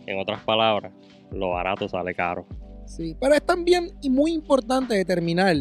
en 0.07 0.21
otras 0.21 0.41
palabras, 0.43 0.93
lo 1.33 1.51
barato 1.51 1.89
sale 1.89 2.15
caro. 2.15 2.45
Sí, 2.85 3.17
pero 3.19 3.35
es 3.35 3.43
también 3.43 3.91
y 4.03 4.11
muy 4.11 4.33
importante 4.33 4.95
determinar, 4.95 5.57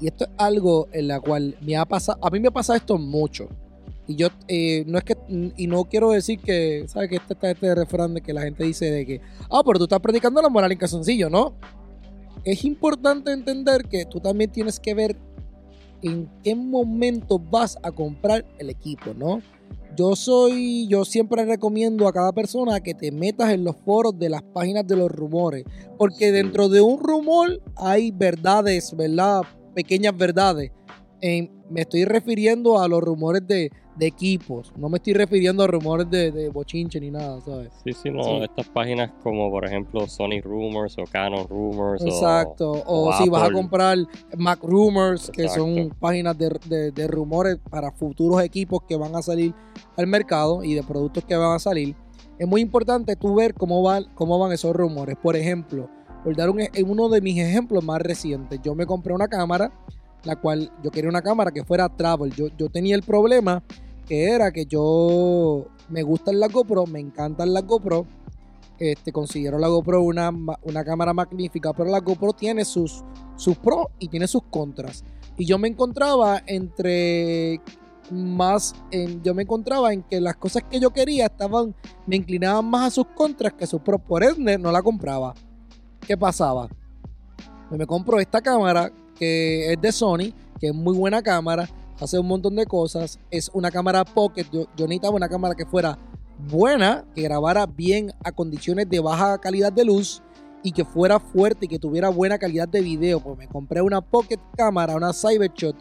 y 0.00 0.06
esto 0.08 0.24
es 0.24 0.30
algo 0.38 0.88
en 0.92 1.06
la 1.06 1.20
cual 1.20 1.56
me 1.60 1.76
ha 1.76 1.84
pasado, 1.84 2.18
a 2.20 2.30
mí 2.30 2.40
me 2.40 2.48
ha 2.48 2.52
pasado 2.52 2.76
esto 2.76 2.98
mucho. 2.98 3.48
Y 4.08 4.16
yo, 4.16 4.28
eh, 4.48 4.84
no 4.86 4.96
es 4.96 5.04
que, 5.04 5.16
y 5.28 5.66
no 5.66 5.84
quiero 5.84 6.12
decir 6.12 6.40
que, 6.40 6.84
¿sabes? 6.88 7.10
Que 7.10 7.16
este 7.16 7.34
está 7.34 7.50
este 7.50 7.74
refrán 7.74 8.14
de 8.14 8.22
que 8.22 8.32
la 8.32 8.40
gente 8.40 8.64
dice 8.64 8.90
de 8.90 9.04
que, 9.04 9.20
ah, 9.50 9.60
pero 9.64 9.78
tú 9.78 9.84
estás 9.84 10.00
predicando 10.00 10.40
la 10.40 10.48
moral 10.48 10.72
en 10.72 10.78
calzoncillo, 10.78 11.28
¿no? 11.28 11.54
Es 12.42 12.64
importante 12.64 13.32
entender 13.32 13.84
que 13.84 14.06
tú 14.06 14.18
también 14.18 14.50
tienes 14.50 14.80
que 14.80 14.94
ver 14.94 15.16
en 16.00 16.26
qué 16.42 16.54
momento 16.54 17.38
vas 17.38 17.76
a 17.82 17.92
comprar 17.92 18.46
el 18.58 18.70
equipo, 18.70 19.12
¿no? 19.14 19.42
Yo 19.94 20.16
soy, 20.16 20.86
yo 20.88 21.04
siempre 21.04 21.44
recomiendo 21.44 22.08
a 22.08 22.12
cada 22.12 22.32
persona 22.32 22.80
que 22.80 22.94
te 22.94 23.12
metas 23.12 23.50
en 23.50 23.62
los 23.62 23.76
foros 23.76 24.18
de 24.18 24.30
las 24.30 24.42
páginas 24.42 24.86
de 24.86 24.96
los 24.96 25.10
rumores, 25.10 25.64
porque 25.98 26.32
dentro 26.32 26.70
de 26.70 26.80
un 26.80 26.98
rumor 26.98 27.60
hay 27.76 28.10
verdades, 28.10 28.96
¿verdad? 28.96 29.42
Pequeñas 29.74 30.16
verdades. 30.16 30.70
me 31.20 31.80
estoy 31.82 32.06
refiriendo 32.06 32.80
a 32.80 32.88
los 32.88 33.02
rumores 33.02 33.46
de, 33.46 33.70
de 33.98 34.06
equipos. 34.06 34.72
No 34.76 34.88
me 34.88 34.98
estoy 34.98 35.12
refiriendo 35.12 35.64
a 35.64 35.66
rumores 35.66 36.08
de, 36.08 36.30
de 36.30 36.48
bochinche 36.48 37.00
ni 37.00 37.10
nada, 37.10 37.40
¿sabes? 37.40 37.70
Sí, 37.84 37.92
sí, 37.92 38.10
no. 38.10 38.42
Estas 38.42 38.68
páginas 38.68 39.10
como, 39.22 39.50
por 39.50 39.64
ejemplo, 39.64 40.06
Sony 40.06 40.40
Rumors 40.42 40.96
o 40.98 41.04
Canon 41.04 41.46
Rumors. 41.48 42.02
Exacto. 42.04 42.82
O, 42.86 43.12
si 43.14 43.28
vas 43.28 43.48
a 43.48 43.52
comprar 43.52 43.98
Mac 44.36 44.60
Rumors, 44.62 45.30
que 45.30 45.48
son 45.48 45.90
páginas 45.98 46.36
de, 46.38 46.92
de, 46.92 47.08
rumores 47.08 47.58
para 47.70 47.90
futuros 47.90 48.42
equipos 48.42 48.82
que 48.88 48.96
van 48.96 49.16
a 49.16 49.22
salir 49.22 49.54
al 49.96 50.06
mercado 50.06 50.62
y 50.62 50.74
de 50.74 50.82
productos 50.82 51.24
que 51.24 51.36
van 51.36 51.54
a 51.54 51.58
salir. 51.58 51.96
Es 52.38 52.46
muy 52.46 52.60
importante 52.60 53.16
tú 53.16 53.34
ver 53.34 53.54
cómo, 53.54 53.82
van 53.82 54.04
cómo 54.14 54.38
van 54.38 54.52
esos 54.52 54.74
rumores. 54.74 55.16
Por 55.20 55.34
ejemplo, 55.34 55.88
por 56.22 56.36
dar 56.36 56.50
un, 56.50 56.60
uno 56.86 57.08
de 57.08 57.20
mis 57.20 57.38
ejemplos 57.38 57.82
más 57.82 58.00
recientes, 58.00 58.60
yo 58.62 58.76
me 58.76 58.86
compré 58.86 59.12
una 59.12 59.26
cámara 59.26 59.72
la 60.24 60.36
cual 60.36 60.70
yo 60.82 60.90
quería 60.90 61.08
una 61.08 61.22
cámara 61.22 61.50
que 61.50 61.64
fuera 61.64 61.88
travel. 61.88 62.32
Yo, 62.34 62.48
yo 62.56 62.68
tenía 62.68 62.94
el 62.94 63.02
problema 63.02 63.62
que 64.08 64.30
era 64.30 64.50
que 64.50 64.64
yo 64.64 65.66
me 65.90 66.02
gusta 66.02 66.30
el 66.30 66.40
GoPro, 66.48 66.86
me 66.86 66.98
encanta 66.98 67.44
el 67.44 67.62
GoPro. 67.62 68.06
Este, 68.78 69.12
considero 69.12 69.58
la 69.58 69.68
GoPro 69.68 70.02
una, 70.02 70.30
una 70.62 70.84
cámara 70.84 71.12
magnífica, 71.12 71.72
pero 71.72 71.90
la 71.90 72.00
GoPro 72.00 72.32
tiene 72.32 72.64
sus, 72.64 73.04
sus 73.36 73.56
pros 73.58 73.88
y 73.98 74.08
tiene 74.08 74.26
sus 74.26 74.42
contras. 74.44 75.04
Y 75.36 75.44
yo 75.44 75.58
me 75.58 75.68
encontraba 75.68 76.42
entre 76.46 77.60
más, 78.10 78.74
en, 78.90 79.22
yo 79.22 79.34
me 79.34 79.42
encontraba 79.42 79.92
en 79.92 80.02
que 80.02 80.20
las 80.20 80.36
cosas 80.36 80.62
que 80.70 80.80
yo 80.80 80.90
quería 80.90 81.26
estaban, 81.26 81.74
me 82.06 82.16
inclinaban 82.16 82.64
más 82.64 82.86
a 82.86 82.90
sus 82.90 83.06
contras 83.14 83.52
que 83.52 83.66
sus 83.66 83.80
pros. 83.82 84.00
Por 84.00 84.24
ende, 84.24 84.56
no 84.58 84.72
la 84.72 84.82
compraba. 84.82 85.34
¿Qué 86.06 86.16
pasaba? 86.16 86.68
me 87.70 87.86
compro 87.86 88.18
esta 88.18 88.40
cámara 88.40 88.90
que 89.14 89.74
es 89.74 89.80
de 89.80 89.92
Sony, 89.92 90.32
que 90.58 90.68
es 90.68 90.74
muy 90.74 90.96
buena 90.96 91.22
cámara, 91.22 91.68
hace 92.00 92.18
un 92.18 92.26
montón 92.26 92.56
de 92.56 92.66
cosas. 92.66 93.18
Es 93.30 93.50
una 93.52 93.70
cámara 93.70 94.04
pocket. 94.04 94.46
Yo, 94.50 94.66
necesitaba 94.78 95.16
una 95.16 95.28
cámara 95.28 95.54
que 95.54 95.66
fuera 95.66 95.98
buena, 96.50 97.04
que 97.14 97.22
grabara 97.22 97.66
bien 97.66 98.12
a 98.24 98.32
condiciones 98.32 98.88
de 98.88 99.00
baja 99.00 99.38
calidad 99.38 99.72
de 99.72 99.84
luz 99.84 100.22
y 100.62 100.72
que 100.72 100.84
fuera 100.84 101.20
fuerte 101.20 101.66
y 101.66 101.68
que 101.68 101.78
tuviera 101.78 102.08
buena 102.08 102.38
calidad 102.38 102.68
de 102.68 102.80
video. 102.80 103.20
Pues 103.20 103.38
me 103.38 103.48
compré 103.48 103.82
una 103.82 104.00
pocket 104.00 104.40
cámara, 104.56 104.96
una 104.96 105.12
Cybershot 105.12 105.76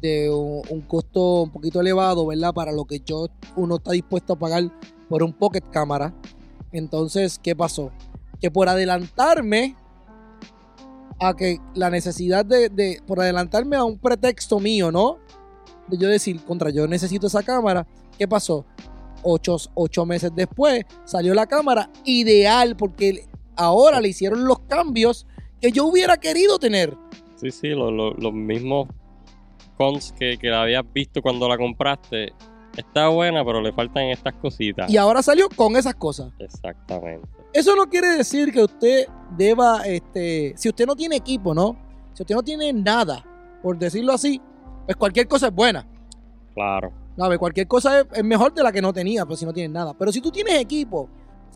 de 0.00 0.30
un, 0.30 0.82
costo 0.82 1.42
un 1.42 1.50
poquito 1.50 1.80
elevado, 1.80 2.26
¿verdad? 2.26 2.52
Para 2.52 2.72
lo 2.72 2.84
que 2.84 3.00
yo 3.04 3.28
uno 3.56 3.76
está 3.76 3.92
dispuesto 3.92 4.34
a 4.34 4.38
pagar 4.38 4.64
por 5.08 5.22
un 5.22 5.32
pocket 5.32 5.62
cámara. 5.70 6.14
Entonces, 6.72 7.38
¿qué 7.42 7.56
pasó? 7.56 7.90
Que 8.40 8.50
por 8.50 8.68
adelantarme 8.68 9.76
a 11.18 11.34
que 11.34 11.58
la 11.74 11.88
necesidad 11.88 12.44
de, 12.44 12.68
de, 12.68 13.00
por 13.06 13.20
adelantarme 13.20 13.76
a 13.76 13.84
un 13.84 13.98
pretexto 13.98 14.60
mío, 14.60 14.92
¿no? 14.92 15.18
De 15.88 15.98
yo 15.98 16.08
decir, 16.08 16.42
contra, 16.44 16.70
yo 16.70 16.86
necesito 16.86 17.26
esa 17.26 17.42
cámara. 17.42 17.86
¿Qué 18.18 18.26
pasó? 18.26 18.64
Ocho, 19.22 19.56
ocho 19.74 20.06
meses 20.06 20.30
después 20.34 20.84
salió 21.04 21.34
la 21.34 21.46
cámara 21.46 21.90
ideal 22.04 22.76
porque 22.76 23.26
ahora 23.56 24.00
le 24.00 24.08
hicieron 24.08 24.44
los 24.44 24.60
cambios 24.60 25.26
que 25.60 25.72
yo 25.72 25.86
hubiera 25.86 26.16
querido 26.16 26.58
tener. 26.58 26.96
Sí, 27.36 27.50
sí, 27.50 27.68
los 27.70 28.32
mismos 28.32 28.88
cons 29.76 30.12
que, 30.12 30.38
que 30.38 30.48
la 30.48 30.62
habías 30.62 30.84
visto 30.92 31.20
cuando 31.22 31.48
la 31.48 31.56
compraste. 31.56 32.32
Está 32.76 33.08
buena, 33.08 33.42
pero 33.44 33.62
le 33.62 33.72
faltan 33.72 34.04
estas 34.04 34.34
cositas. 34.34 34.90
Y 34.90 34.98
ahora 34.98 35.22
salió 35.22 35.48
con 35.48 35.76
esas 35.76 35.94
cosas. 35.94 36.30
Exactamente. 36.38 37.26
Eso 37.52 37.74
no 37.74 37.88
quiere 37.88 38.08
decir 38.08 38.52
que 38.52 38.62
usted 38.62 39.06
deba, 39.36 39.86
este, 39.86 40.52
si 40.56 40.68
usted 40.68 40.86
no 40.86 40.94
tiene 40.94 41.16
equipo, 41.16 41.54
¿no? 41.54 41.74
Si 42.12 42.22
usted 42.22 42.34
no 42.34 42.42
tiene 42.42 42.72
nada, 42.72 43.24
por 43.62 43.78
decirlo 43.78 44.12
así, 44.12 44.42
pues 44.86 44.96
cualquier 44.96 45.28
cosa 45.28 45.48
es 45.48 45.54
buena. 45.54 45.86
Claro. 46.54 46.92
ver, 47.16 47.38
Cualquier 47.38 47.68
cosa 47.68 48.00
es, 48.00 48.24
mejor 48.24 48.54
de 48.54 48.62
la 48.62 48.72
que 48.72 48.80
no 48.80 48.92
tenía, 48.92 49.26
pues 49.26 49.40
si 49.40 49.44
no 49.44 49.52
tienes 49.52 49.72
nada. 49.72 49.94
Pero 49.98 50.10
si 50.10 50.20
tú 50.20 50.30
tienes 50.30 50.60
equipo 50.60 51.08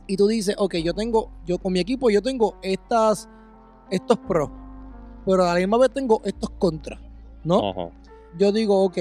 y 0.06 0.16
tú 0.16 0.26
dices, 0.26 0.54
ok, 0.58 0.76
yo 0.76 0.92
tengo, 0.92 1.30
yo 1.46 1.58
con 1.58 1.72
mi 1.72 1.80
equipo 1.80 2.10
yo 2.10 2.20
tengo 2.20 2.58
estas, 2.62 3.28
estos 3.90 4.18
pros, 4.18 4.50
pero 5.24 5.44
a 5.44 5.54
la 5.54 5.60
misma 5.60 5.78
vez 5.78 5.90
tengo 5.90 6.20
estos 6.24 6.50
contras, 6.50 7.00
¿no? 7.44 7.92
Yo 8.36 8.52
digo, 8.52 8.84
ok, 8.84 8.98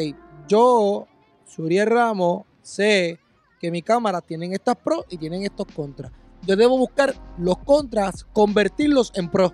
yo, 0.48 1.07
Suriel 1.45 1.88
Ramos, 1.88 2.43
sé 2.62 3.19
que 3.59 3.71
mi 3.71 3.81
cámara 3.81 4.21
tienen 4.21 4.53
estas 4.53 4.75
pros 4.77 5.05
y 5.09 5.17
tienen 5.17 5.43
estos 5.43 5.67
contras. 5.75 6.12
Yo 6.45 6.55
debo 6.55 6.77
buscar 6.77 7.13
los 7.38 7.57
contras, 7.57 8.24
convertirlos 8.31 9.12
en 9.15 9.29
pros. 9.29 9.51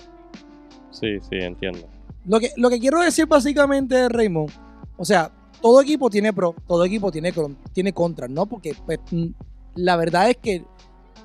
Sí, 0.91 1.19
sí, 1.21 1.37
entiendo. 1.37 1.87
Lo 2.25 2.39
que, 2.39 2.51
lo 2.57 2.69
que 2.69 2.79
quiero 2.79 3.01
decir 3.01 3.25
básicamente, 3.25 4.07
Raymond, 4.09 4.51
o 4.97 5.05
sea, 5.05 5.31
todo 5.61 5.81
equipo 5.81 6.09
tiene 6.09 6.33
pro, 6.33 6.55
todo 6.67 6.85
equipo 6.85 7.11
tiene, 7.11 7.33
tiene 7.73 7.93
contra, 7.93 8.27
¿no? 8.27 8.45
Porque 8.45 8.75
pues, 8.85 8.99
mm, 9.11 9.27
la 9.75 9.95
verdad 9.95 10.29
es 10.29 10.37
que 10.37 10.63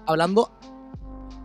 hablando, 0.07 0.51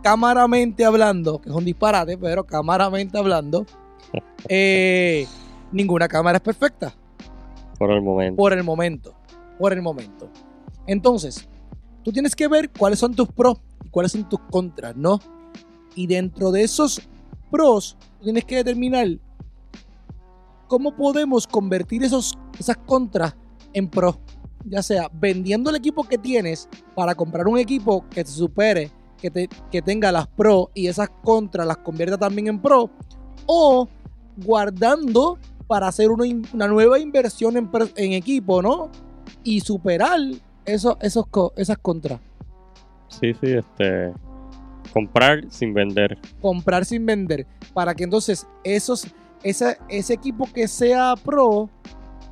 camaramente 0.02 0.84
hablando, 0.84 1.40
que 1.40 1.50
es 1.50 1.54
un 1.54 1.64
disparate, 1.64 2.16
pero 2.18 2.44
camaramente 2.44 3.18
hablando, 3.18 3.66
eh, 4.48 5.26
ninguna 5.72 6.08
cámara 6.08 6.36
es 6.36 6.42
perfecta. 6.42 6.94
Por 7.78 7.90
el 7.90 8.02
momento. 8.02 8.36
Por 8.36 8.52
el 8.52 8.64
momento. 8.64 9.14
Por 9.58 9.72
el 9.72 9.82
momento. 9.82 10.28
Entonces, 10.86 11.48
tú 12.02 12.12
tienes 12.12 12.34
que 12.34 12.48
ver 12.48 12.70
cuáles 12.70 12.98
son 12.98 13.14
tus 13.14 13.28
pros 13.28 13.58
y 13.84 13.90
cuáles 13.90 14.12
son 14.12 14.28
tus 14.28 14.40
contras, 14.50 14.96
¿no? 14.96 15.20
Y 15.94 16.06
dentro 16.06 16.50
de 16.50 16.62
esos 16.62 17.00
pros, 17.50 17.96
tienes 18.22 18.44
que 18.44 18.56
determinar 18.56 19.06
¿cómo 20.66 20.94
podemos 20.94 21.46
convertir 21.46 22.02
esos, 22.02 22.38
esas 22.58 22.76
contras 22.76 23.36
en 23.72 23.88
pro? 23.88 24.18
Ya 24.64 24.82
sea 24.82 25.10
vendiendo 25.12 25.70
el 25.70 25.76
equipo 25.76 26.04
que 26.04 26.18
tienes 26.18 26.68
para 26.94 27.14
comprar 27.14 27.46
un 27.46 27.58
equipo 27.58 28.04
que 28.08 28.24
te 28.24 28.30
supere, 28.30 28.90
que, 29.18 29.30
te, 29.30 29.48
que 29.70 29.82
tenga 29.82 30.10
las 30.10 30.26
pro 30.26 30.70
y 30.74 30.88
esas 30.88 31.08
contras 31.22 31.66
las 31.66 31.78
convierta 31.78 32.18
también 32.18 32.48
en 32.48 32.60
pro, 32.60 32.90
o 33.46 33.88
guardando 34.36 35.38
para 35.66 35.88
hacer 35.88 36.10
una, 36.10 36.68
nueva 36.68 36.98
inversión 36.98 37.56
en, 37.56 37.70
en, 37.96 38.12
equipo, 38.12 38.62
¿no? 38.62 38.90
Y 39.42 39.60
superar 39.60 40.18
esos, 40.64 40.96
esos, 41.00 41.26
esas 41.56 41.78
contras. 41.78 42.20
Sí, 43.08 43.32
sí, 43.34 43.52
este. 43.52 44.12
Comprar 44.92 45.44
sin 45.50 45.74
vender. 45.74 46.18
Comprar 46.40 46.84
sin 46.84 47.04
vender. 47.04 47.46
Para 47.74 47.94
que 47.94 48.04
entonces 48.04 48.46
esos 48.64 49.06
ese, 49.48 49.78
ese 49.88 50.14
equipo 50.14 50.46
que 50.52 50.66
sea 50.66 51.14
pro, 51.22 51.70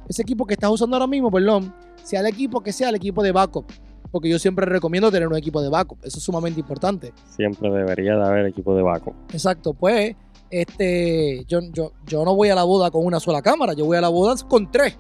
ese 0.09 0.23
equipo 0.23 0.45
que 0.47 0.55
estás 0.55 0.71
usando 0.71 0.97
ahora 0.97 1.07
mismo, 1.07 1.31
perdón, 1.31 1.73
sea 2.03 2.21
el 2.21 2.27
equipo 2.27 2.61
que 2.61 2.73
sea 2.73 2.89
el 2.89 2.97
equipo 2.97 3.23
de 3.23 3.31
backup. 3.31 3.67
Porque 4.11 4.29
yo 4.29 4.39
siempre 4.39 4.67
recomiendo 4.67 5.11
tener 5.11 5.29
un 5.29 5.37
equipo 5.37 5.61
de 5.63 5.69
backup. 5.69 5.99
Eso 6.05 6.19
es 6.19 6.25
sumamente 6.25 6.61
importante. 6.61 7.13
Siempre 7.29 7.71
debería 7.71 8.17
de 8.17 8.25
haber 8.25 8.47
equipo 8.47 8.75
de 8.77 8.83
backup. 8.83 9.15
Exacto. 9.33 9.75
Pues, 9.75 10.15
este, 10.51 11.45
yo, 11.49 11.61
yo, 11.73 11.93
yo 12.07 12.25
no 12.25 12.35
voy 12.37 12.49
a 12.49 12.55
la 12.55 12.63
boda 12.63 12.93
con 12.93 13.05
una 13.05 13.19
sola 13.19 13.43
cámara. 13.43 13.73
Yo 13.75 13.87
voy 13.87 13.97
a 13.97 14.01
la 14.01 14.09
boda 14.09 14.35
con 14.49 14.71
tres. 14.71 14.97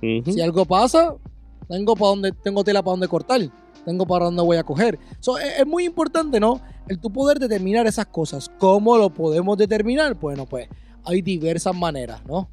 Si 0.00 0.40
algo 0.40 0.64
pasa, 0.64 1.16
tengo 1.68 1.96
para 1.96 2.08
dónde, 2.10 2.32
tengo 2.32 2.62
tela 2.62 2.82
para 2.82 2.92
dónde 2.92 3.08
cortar, 3.08 3.40
tengo 3.84 4.06
para 4.06 4.26
dónde 4.26 4.42
voy 4.42 4.58
a 4.58 4.62
coger. 4.62 4.98
es, 5.18 5.58
es, 5.58 5.66
muy 5.66 5.84
importante, 5.84 6.38
¿no? 6.38 6.60
El 6.86 7.00
tu 7.00 7.10
poder 7.10 7.40
determinar 7.40 7.86
esas 7.88 8.06
cosas. 8.06 8.48
¿Cómo 8.58 8.96
lo 8.96 9.10
podemos 9.10 9.56
determinar? 9.56 10.14
Bueno, 10.14 10.46
pues 10.46 10.68
hay 11.06 11.22
diversas 11.22 11.74
maneras, 11.74 12.20
¿no? 12.26 12.48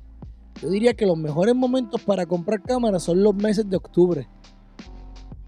Yo 0.61 0.69
diría 0.69 0.93
que 0.93 1.05
los 1.05 1.17
mejores 1.17 1.55
momentos 1.55 2.01
para 2.01 2.25
comprar 2.25 2.61
cámaras 2.61 3.03
son 3.03 3.21
los 3.21 3.35
meses 3.35 3.69
de 3.69 3.75
octubre. 3.75 4.27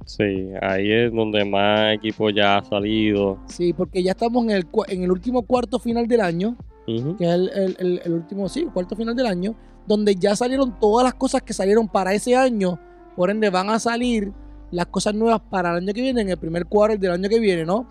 Sí, 0.06 0.52
ahí 0.62 0.92
es 0.92 1.14
donde 1.14 1.46
más 1.46 1.96
equipo 1.96 2.30
ya 2.30 2.58
ha 2.58 2.64
salido. 2.64 3.40
Sí, 3.48 3.74
porque 3.74 4.04
ya 4.04 4.12
estamos 4.12 4.44
en 4.44 4.52
el, 4.52 4.68
en 4.88 5.04
el 5.04 5.12
último 5.12 5.44
cuarto 5.44 5.80
final 5.80 6.08
del 6.08 6.22
año, 6.22 6.58
que 6.86 7.26
es 7.26 7.32
el, 7.32 8.02
el, 8.04 8.14
último, 8.14 8.48
sí, 8.50 8.68
cuarto 8.72 8.96
final 8.96 9.16
del 9.16 9.26
año, 9.26 9.56
donde 9.88 10.16
ya 10.16 10.36
salieron 10.36 10.80
todas 10.80 11.04
las 11.04 11.16
cosas 11.16 11.42
que 11.42 11.54
salieron 11.54 11.88
para 11.88 12.14
ese 12.14 12.36
año, 12.36 12.80
por 13.16 13.30
ende 13.30 13.50
van 13.50 13.70
a 13.70 13.80
salir 13.80 14.32
las 14.72 14.88
cosas 14.88 15.16
nuevas 15.16 15.42
para 15.50 15.72
el 15.72 15.78
año 15.78 15.94
que 15.94 16.02
viene, 16.02 16.22
en 16.22 16.30
el 16.30 16.38
primer 16.38 16.66
cuarto 16.66 16.98
del 16.98 17.12
año 17.12 17.30
que 17.30 17.40
viene, 17.40 17.66
¿no? 17.66 17.88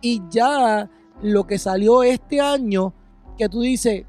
Y 0.00 0.20
ya 0.30 0.90
lo 1.22 1.46
que 1.46 1.58
salió 1.58 2.02
este 2.02 2.40
año, 2.40 2.92
que 3.38 3.48
tú 3.48 3.60
dices, 3.60 4.04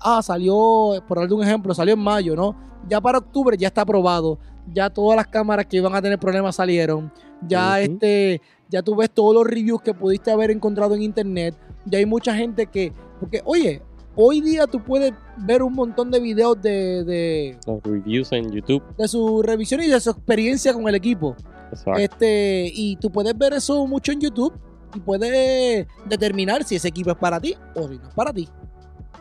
ah, 0.00 0.22
salió, 0.22 1.02
por 1.06 1.18
darle 1.18 1.34
un 1.34 1.42
ejemplo, 1.42 1.74
salió 1.74 1.94
en 1.94 2.00
mayo, 2.00 2.34
¿no? 2.34 2.56
Ya 2.88 3.00
para 3.00 3.18
octubre 3.18 3.56
ya 3.56 3.68
está 3.68 3.82
aprobado. 3.82 4.38
Ya 4.72 4.90
todas 4.90 5.16
las 5.16 5.26
cámaras 5.26 5.66
que 5.66 5.78
iban 5.78 5.94
a 5.94 6.02
tener 6.02 6.18
problemas 6.18 6.56
salieron. 6.56 7.12
Ya 7.46 7.80
este, 7.80 8.40
ya 8.68 8.82
tú 8.82 8.94
ves 8.94 9.10
todos 9.10 9.34
los 9.34 9.46
reviews 9.46 9.82
que 9.82 9.94
pudiste 9.94 10.30
haber 10.30 10.50
encontrado 10.50 10.94
en 10.94 11.02
internet. 11.02 11.56
Ya 11.86 11.98
hay 11.98 12.06
mucha 12.06 12.34
gente 12.34 12.66
que, 12.66 12.92
porque 13.18 13.42
oye, 13.44 13.82
hoy 14.14 14.40
día 14.40 14.66
tú 14.66 14.82
puedes 14.82 15.12
ver 15.38 15.62
un 15.62 15.72
montón 15.72 16.10
de 16.10 16.20
videos 16.20 16.60
de, 16.60 17.04
de 17.04 17.58
los 17.66 17.82
reviews 17.82 18.32
en 18.32 18.50
YouTube, 18.50 18.82
de 18.96 19.08
su 19.08 19.42
revisión 19.42 19.82
y 19.82 19.88
de 19.88 19.98
su 20.00 20.10
experiencia 20.10 20.72
con 20.72 20.86
el 20.88 20.94
equipo. 20.94 21.34
Exacto. 21.70 22.00
Este, 22.00 22.70
y 22.74 22.96
tú 22.96 23.10
puedes 23.10 23.36
ver 23.36 23.54
eso 23.54 23.86
mucho 23.86 24.12
en 24.12 24.20
YouTube 24.20 24.52
y 24.94 25.00
puedes 25.00 25.86
determinar 26.06 26.64
si 26.64 26.76
ese 26.76 26.88
equipo 26.88 27.10
es 27.10 27.16
para 27.16 27.40
ti 27.40 27.54
o 27.74 27.88
si 27.88 27.98
no 27.98 28.08
es 28.08 28.14
para 28.14 28.32
ti. 28.32 28.48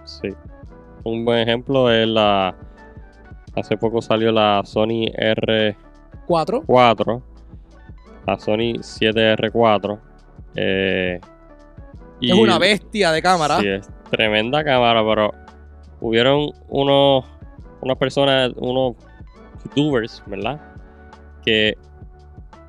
Sí. 0.03 0.29
Un 1.03 1.25
buen 1.25 1.39
ejemplo 1.39 1.91
es 1.91 2.07
la. 2.07 2.55
Hace 3.55 3.77
poco 3.77 4.01
salió 4.01 4.31
la 4.31 4.61
Sony 4.65 5.11
R4. 5.17 6.63
4. 6.65 7.23
La 8.27 8.39
Sony 8.39 8.79
7R4. 8.79 9.99
Eh, 10.55 11.19
es 12.21 12.33
una 12.33 12.59
bestia 12.59 13.11
de 13.11 13.21
cámara. 13.21 13.59
Sí, 13.59 13.67
es 13.67 13.89
tremenda 14.11 14.63
cámara, 14.63 15.03
pero 15.03 15.33
hubieron 16.01 16.51
unos. 16.67 17.25
Unas 17.81 17.97
personas, 17.97 18.51
unos 18.57 18.95
youtubers, 19.63 20.21
¿verdad? 20.27 20.59
Que 21.45 21.77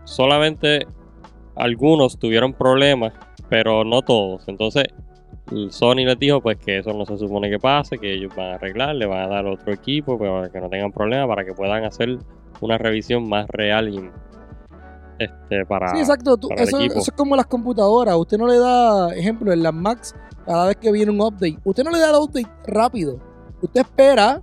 solamente 0.05 0.87
algunos 1.57 2.17
tuvieron 2.17 2.53
problemas, 2.53 3.13
pero 3.49 3.85
no 3.85 4.03
todos. 4.03 4.47
Entonces, 4.47 4.85
Sony 5.71 6.05
les 6.07 6.19
dijo 6.19 6.41
pues 6.41 6.59
que 6.59 6.79
eso 6.79 6.93
no 6.93 7.05
se 7.05 7.19
supone 7.19 7.51
que 7.51 7.59
pase, 7.59 7.99
que 7.99 8.15
ellos 8.15 8.35
van 8.37 8.53
a 8.53 8.55
arreglar, 8.55 8.95
le 8.95 9.07
van 9.07 9.25
a 9.25 9.29
dar 9.29 9.47
otro 9.47 9.73
equipo 9.73 10.19
para 10.19 10.49
que 10.51 10.61
no 10.61 10.69
tengan 10.69 10.93
problemas, 10.93 11.27
para 11.27 11.45
que 11.45 11.53
puedan 11.53 11.85
hacer 11.85 12.19
una 12.61 12.79
revisión 12.79 13.29
más 13.29 13.49
real 13.49 13.89
y 13.89 14.11
este, 15.19 15.67
para. 15.67 15.91
Sí, 15.91 15.99
exacto. 15.99 16.39
eso, 16.57 16.81
es 16.81 17.11
como 17.15 17.37
las 17.37 17.47
computadoras. 17.47 18.17
Usted 18.17 18.39
no 18.39 18.47
le 18.47 18.59
da, 18.59 19.15
ejemplo, 19.15 19.53
en 19.53 19.63
las 19.63 19.75
Macs, 19.75 20.15
cada 20.47 20.67
vez 20.67 20.77
que 20.77 20.91
viene 20.91 21.11
un 21.11 21.21
update, 21.21 21.59
usted 21.63 21.85
no 21.85 21.91
le 21.91 21.99
da 21.99 22.11
el 22.11 22.17
update 22.17 22.49
rápido. 22.67 23.19
Usted 23.61 23.83
espera 23.83 24.43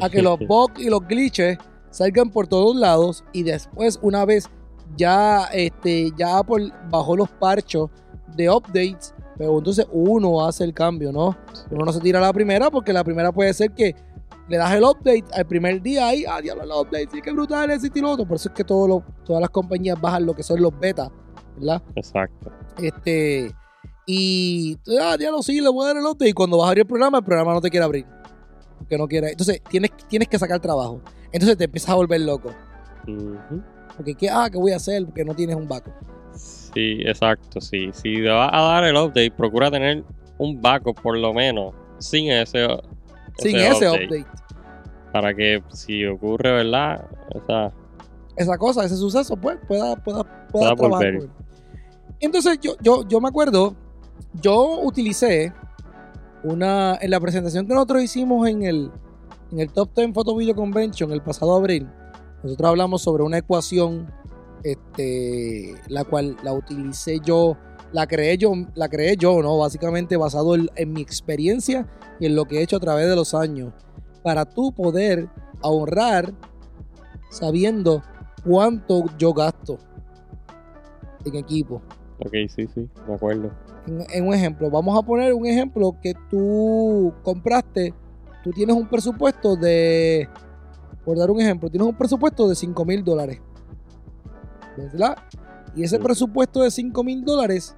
a 0.00 0.10
que 0.10 0.22
los 0.22 0.38
bugs 0.46 0.80
y 0.80 0.88
los 0.88 1.00
glitches 1.06 1.58
salgan 1.90 2.30
por 2.30 2.46
todos 2.46 2.76
lados 2.76 3.24
y 3.32 3.42
después, 3.42 3.98
una 4.02 4.24
vez 4.24 4.48
ya, 4.96 5.46
este, 5.52 6.12
ya 6.16 6.38
Apple 6.38 6.70
bajó 6.90 7.16
los 7.16 7.30
parchos 7.30 7.90
de 8.36 8.50
updates, 8.50 9.13
pero 9.36 9.58
entonces 9.58 9.86
uno 9.92 10.46
hace 10.46 10.64
el 10.64 10.74
cambio, 10.74 11.12
¿no? 11.12 11.36
Uno 11.70 11.84
no 11.84 11.92
se 11.92 12.00
tira 12.00 12.18
a 12.18 12.22
la 12.22 12.32
primera 12.32 12.70
porque 12.70 12.92
la 12.92 13.04
primera 13.04 13.32
puede 13.32 13.52
ser 13.54 13.72
que 13.72 13.94
le 14.48 14.56
das 14.56 14.72
el 14.74 14.84
update 14.84 15.24
al 15.32 15.46
primer 15.46 15.80
día 15.80 16.08
ahí, 16.08 16.24
ah, 16.28 16.40
diablo, 16.40 16.64
el 16.64 16.70
update, 16.70 17.08
sí, 17.12 17.22
que 17.22 17.32
brutal, 17.32 17.70
ese 17.70 17.90
y 17.94 18.00
lo 18.00 18.10
otro. 18.10 18.26
Por 18.26 18.36
eso 18.36 18.48
es 18.48 18.54
que 18.54 18.64
todas 18.64 19.02
las 19.28 19.50
compañías 19.50 20.00
bajan 20.00 20.26
lo 20.26 20.34
que 20.34 20.42
son 20.42 20.60
los 20.60 20.78
betas, 20.78 21.10
¿verdad? 21.56 21.82
Exacto. 21.96 22.52
Este, 22.78 23.54
y, 24.06 24.78
ah, 25.00 25.16
diablo, 25.16 25.42
sí, 25.42 25.60
le 25.60 25.68
voy 25.68 25.84
a 25.84 25.88
dar 25.88 25.96
el 25.96 26.04
update. 26.04 26.28
Y 26.28 26.32
cuando 26.32 26.58
vas 26.58 26.66
a 26.66 26.68
abrir 26.68 26.82
el 26.82 26.86
programa, 26.86 27.18
el 27.18 27.24
programa 27.24 27.54
no 27.54 27.60
te 27.60 27.70
quiere 27.70 27.84
abrir. 27.84 28.06
Porque 28.78 28.98
no 28.98 29.08
quiere. 29.08 29.30
Entonces, 29.30 29.62
tienes, 29.68 29.90
tienes 30.08 30.28
que 30.28 30.38
sacar 30.38 30.60
trabajo. 30.60 31.00
Entonces 31.32 31.56
te 31.56 31.64
empiezas 31.64 31.90
a 31.90 31.94
volver 31.94 32.20
loco. 32.20 32.50
Porque, 33.96 34.14
¿qué, 34.14 34.28
ah, 34.28 34.48
¿qué 34.50 34.58
voy 34.58 34.72
a 34.72 34.76
hacer? 34.76 35.04
Porque 35.06 35.24
no 35.24 35.34
tienes 35.34 35.56
un 35.56 35.66
backup. 35.66 35.94
Sí, 36.74 36.98
exacto, 37.04 37.60
sí. 37.60 37.90
Si 37.92 38.14
te 38.14 38.28
vas 38.28 38.50
a 38.52 38.60
dar 38.60 38.84
el 38.84 38.96
update, 38.96 39.30
procura 39.30 39.70
tener 39.70 40.04
un 40.38 40.60
backup 40.60 41.00
por 41.00 41.16
lo 41.16 41.32
menos 41.32 41.74
sin 41.98 42.30
ese, 42.30 42.66
sin 43.38 43.56
ese 43.56 43.88
update. 43.88 44.26
Para 45.12 45.32
que 45.32 45.62
si 45.72 46.04
ocurre, 46.04 46.52
¿verdad? 46.52 47.06
Esa, 47.30 47.72
esa 48.36 48.58
cosa, 48.58 48.84
ese 48.84 48.96
suceso, 48.96 49.36
pues 49.36 49.58
pueda, 49.68 49.94
pueda, 49.96 50.24
pueda, 50.48 50.74
volver. 50.74 51.28
Entonces 52.18 52.58
yo, 52.60 52.74
yo, 52.80 53.06
yo 53.06 53.20
me 53.20 53.28
acuerdo, 53.28 53.76
yo 54.40 54.80
utilicé 54.82 55.52
una, 56.42 56.98
en 57.00 57.10
la 57.10 57.20
presentación 57.20 57.66
que 57.66 57.74
nosotros 57.74 58.02
hicimos 58.02 58.48
en 58.48 58.62
el, 58.62 58.90
en 59.52 59.60
el 59.60 59.70
Top 59.70 59.90
10 59.94 60.12
Photo 60.12 60.34
Video 60.36 60.54
Convention 60.56 61.12
el 61.12 61.22
pasado 61.22 61.54
abril, 61.54 61.86
nosotros 62.42 62.68
hablamos 62.68 63.02
sobre 63.02 63.22
una 63.22 63.38
ecuación 63.38 64.12
este, 64.64 65.74
la 65.88 66.04
cual 66.04 66.36
la 66.42 66.52
utilicé 66.52 67.20
yo, 67.22 67.56
la 67.92 68.06
creé 68.06 68.36
yo, 68.38 68.52
la 68.74 68.88
creé 68.88 69.16
yo, 69.16 69.40
¿no? 69.42 69.58
Básicamente 69.58 70.16
basado 70.16 70.56
en, 70.56 70.92
mi 70.92 71.02
experiencia 71.02 71.86
y 72.18 72.26
en 72.26 72.34
lo 72.34 72.46
que 72.46 72.58
he 72.58 72.62
hecho 72.62 72.78
a 72.78 72.80
través 72.80 73.06
de 73.06 73.14
los 73.14 73.34
años, 73.34 73.72
para 74.22 74.46
tú 74.46 74.72
poder 74.72 75.28
ahorrar 75.62 76.34
sabiendo 77.30 78.02
cuánto 78.44 79.04
yo 79.18 79.32
gasto 79.32 79.78
en 81.24 81.36
equipo. 81.36 81.82
Ok, 82.18 82.32
sí, 82.48 82.66
sí, 82.74 82.88
de 83.06 83.14
acuerdo. 83.14 83.50
En, 83.86 84.04
en, 84.10 84.26
un 84.26 84.34
ejemplo, 84.34 84.70
vamos 84.70 84.98
a 84.98 85.06
poner 85.06 85.34
un 85.34 85.46
ejemplo 85.46 85.94
que 86.02 86.14
tú 86.30 87.12
compraste, 87.22 87.92
tú 88.42 88.50
tienes 88.50 88.74
un 88.74 88.88
presupuesto 88.88 89.56
de, 89.56 90.26
por 91.04 91.18
dar 91.18 91.30
un 91.30 91.40
ejemplo, 91.40 91.68
tienes 91.68 91.86
un 91.86 91.96
presupuesto 91.96 92.48
de 92.48 92.54
5 92.54 92.84
mil 92.86 93.04
dólares. 93.04 93.40
¿Verdad? 94.76 95.16
Y 95.74 95.82
ese 95.82 95.98
presupuesto 95.98 96.62
de 96.62 96.70
5 96.70 97.04
mil 97.04 97.24
dólares, 97.24 97.74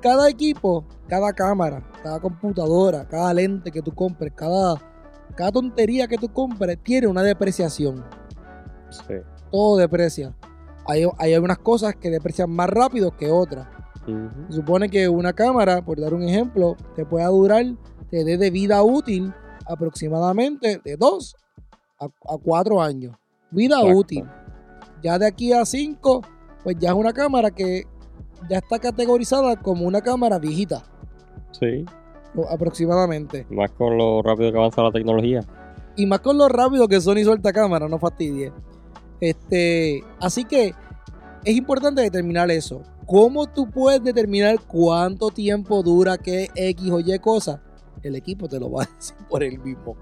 cada 0.00 0.28
equipo, 0.28 0.84
cada 1.08 1.32
cámara, 1.32 1.82
cada 2.02 2.20
computadora, 2.20 3.06
cada 3.08 3.32
lente 3.34 3.70
que 3.70 3.82
tú 3.82 3.92
compres, 3.92 4.32
cada, 4.34 4.76
cada 5.34 5.52
tontería 5.52 6.06
que 6.06 6.16
tú 6.16 6.28
compres, 6.28 6.78
tiene 6.82 7.06
una 7.06 7.22
depreciación. 7.22 8.04
Sí. 8.90 9.14
Todo 9.50 9.76
deprecia. 9.76 10.34
Hay, 10.86 11.06
hay 11.18 11.34
algunas 11.34 11.58
cosas 11.58 11.94
que 11.96 12.10
deprecian 12.10 12.50
más 12.50 12.68
rápido 12.68 13.16
que 13.16 13.30
otras. 13.30 13.66
Se 14.50 14.56
supone 14.56 14.90
que 14.90 15.08
una 15.08 15.32
cámara, 15.32 15.82
por 15.82 15.98
dar 15.98 16.12
un 16.12 16.22
ejemplo, 16.22 16.76
te 16.94 17.06
pueda 17.06 17.26
durar, 17.28 17.64
te 18.10 18.24
dé 18.24 18.36
de 18.36 18.50
vida 18.50 18.82
útil 18.82 19.32
aproximadamente 19.66 20.80
de 20.84 20.96
2 20.96 21.36
a, 22.00 22.08
4 22.42 22.82
años. 22.82 23.16
Vida 23.50 23.82
útil. 23.82 24.24
Ya 25.02 25.18
de 25.18 25.26
aquí 25.26 25.52
a 25.52 25.64
5 25.64 26.20
pues 26.64 26.76
ya 26.78 26.88
es 26.88 26.94
una 26.94 27.12
cámara 27.12 27.50
que 27.50 27.84
ya 28.48 28.58
está 28.58 28.78
categorizada 28.78 29.56
como 29.56 29.86
una 29.86 30.00
cámara 30.00 30.38
viejita. 30.38 30.82
Sí. 31.52 31.84
Aproximadamente. 32.50 33.46
Más 33.50 33.70
con 33.70 33.96
lo 33.96 34.22
rápido 34.22 34.50
que 34.50 34.58
avanza 34.58 34.82
la 34.82 34.90
tecnología. 34.90 35.44
Y 35.94 36.06
más 36.06 36.20
con 36.20 36.36
lo 36.36 36.48
rápido 36.48 36.88
que 36.88 37.00
Sony 37.00 37.22
suelta 37.22 37.52
cámara, 37.52 37.88
no 37.88 37.98
fastidie. 37.98 38.52
Este, 39.20 40.02
así 40.18 40.44
que 40.44 40.74
es 41.44 41.56
importante 41.56 42.02
determinar 42.02 42.50
eso. 42.50 42.82
¿Cómo 43.06 43.46
tú 43.46 43.70
puedes 43.70 44.02
determinar 44.02 44.58
cuánto 44.66 45.30
tiempo 45.30 45.82
dura 45.82 46.18
qué 46.18 46.48
X 46.54 46.90
o 46.90 47.00
Y 47.00 47.18
cosa? 47.18 47.62
El 48.02 48.16
equipo 48.16 48.48
te 48.48 48.58
lo 48.58 48.70
va 48.70 48.84
a 48.84 48.86
decir 48.96 49.16
por 49.28 49.44
el 49.44 49.58
mismo, 49.60 49.94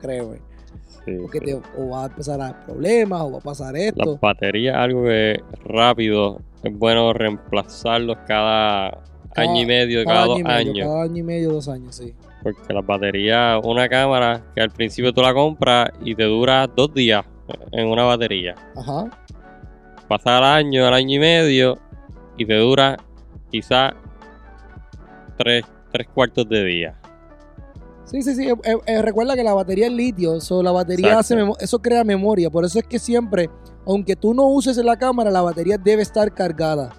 creo. 1.04 1.22
porque 1.22 1.40
te, 1.40 1.54
o 1.54 1.90
va 1.90 2.04
a 2.04 2.06
empezar 2.06 2.40
a 2.40 2.44
dar 2.44 2.64
problemas 2.64 3.20
o 3.22 3.32
va 3.32 3.38
a 3.38 3.40
pasar 3.40 3.76
esto. 3.76 4.12
La 4.12 4.18
batería 4.20 4.82
algo 4.82 5.04
que 5.04 5.40
rápido 5.64 6.40
es 6.62 6.78
bueno 6.78 7.12
reemplazarlos 7.12 8.18
cada, 8.26 9.02
año 9.34 9.62
y 9.62 9.66
medio, 9.66 10.04
cada, 10.04 10.26
dos 10.26 10.40
años. 10.44 10.78
Cada 10.78 11.02
año 11.02 11.18
y 11.18 11.22
medio, 11.22 11.52
dos 11.52 11.68
años, 11.68 11.96
sí. 11.96 12.14
Porque 12.42 12.72
la 12.72 12.80
batería, 12.80 13.60
una 13.62 13.88
cámara 13.88 14.42
que 14.54 14.60
al 14.60 14.70
principio 14.70 15.12
tú 15.12 15.22
la 15.22 15.32
compras 15.32 15.90
y 16.04 16.14
te 16.14 16.24
dura 16.24 16.66
dos 16.66 16.92
días 16.92 17.24
en 17.70 17.88
una 17.88 18.04
batería. 18.04 18.54
Ajá. 18.76 19.10
Pasa 20.08 20.38
el 20.38 20.44
año, 20.44 20.86
el 20.86 20.94
año 20.94 21.16
y 21.16 21.18
medio 21.18 21.78
y 22.36 22.44
te 22.44 22.54
dura 22.54 22.96
quizás 23.50 23.94
tres, 25.36 25.64
tres 25.90 26.08
cuartos 26.12 26.48
de 26.48 26.64
día. 26.64 27.01
Sí, 28.04 28.22
sí, 28.22 28.34
sí. 28.34 28.48
Eh, 28.48 28.56
eh, 28.86 29.02
recuerda 29.02 29.34
que 29.34 29.44
la 29.44 29.54
batería 29.54 29.86
es 29.86 29.92
litio, 29.92 30.36
eso, 30.36 30.62
la 30.62 30.72
batería 30.72 31.18
hace 31.18 31.36
eso 31.60 31.78
crea 31.80 32.04
memoria. 32.04 32.50
Por 32.50 32.64
eso 32.64 32.78
es 32.78 32.84
que 32.86 32.98
siempre 32.98 33.48
aunque 33.86 34.16
tú 34.16 34.34
no 34.34 34.46
uses 34.48 34.76
la 34.78 34.96
cámara, 34.96 35.30
la 35.30 35.42
batería 35.42 35.78
debe 35.78 36.02
estar 36.02 36.32
cargada. 36.32 36.90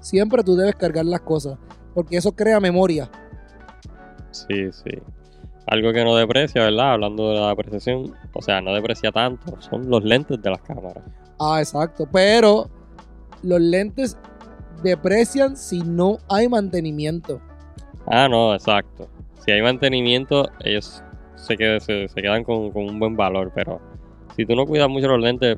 Siempre 0.00 0.42
tú 0.42 0.56
debes 0.56 0.74
cargar 0.74 1.04
las 1.04 1.20
cosas, 1.20 1.58
porque 1.94 2.16
eso 2.16 2.32
crea 2.32 2.58
memoria. 2.58 3.08
Sí, 4.32 4.72
sí. 4.72 4.90
Algo 5.66 5.92
que 5.92 6.02
no 6.02 6.16
deprecia, 6.16 6.64
¿verdad? 6.64 6.94
Hablando 6.94 7.30
de 7.30 7.38
la 7.38 7.48
depreciación, 7.50 8.14
o 8.32 8.42
sea, 8.42 8.60
no 8.60 8.74
deprecia 8.74 9.12
tanto, 9.12 9.60
son 9.60 9.88
los 9.88 10.02
lentes 10.02 10.42
de 10.42 10.50
las 10.50 10.60
cámaras. 10.62 11.04
Ah, 11.38 11.60
exacto, 11.60 12.08
pero 12.10 12.68
los 13.42 13.60
lentes 13.60 14.16
deprecian 14.82 15.56
si 15.56 15.80
no 15.82 16.18
hay 16.28 16.48
mantenimiento. 16.48 17.40
Ah, 18.06 18.28
no, 18.28 18.54
exacto. 18.54 19.08
Si 19.48 19.52
hay 19.52 19.62
mantenimiento, 19.62 20.50
ellos 20.62 21.02
se, 21.36 21.56
quedan, 21.56 21.80
se, 21.80 22.06
quedan 22.14 22.44
con, 22.44 22.70
un 22.74 22.98
buen 22.98 23.16
valor, 23.16 23.50
pero 23.54 23.80
si 24.36 24.44
tú 24.44 24.54
no 24.54 24.66
cuidas 24.66 24.90
mucho 24.90 25.08
los 25.08 25.22
lentes, 25.22 25.56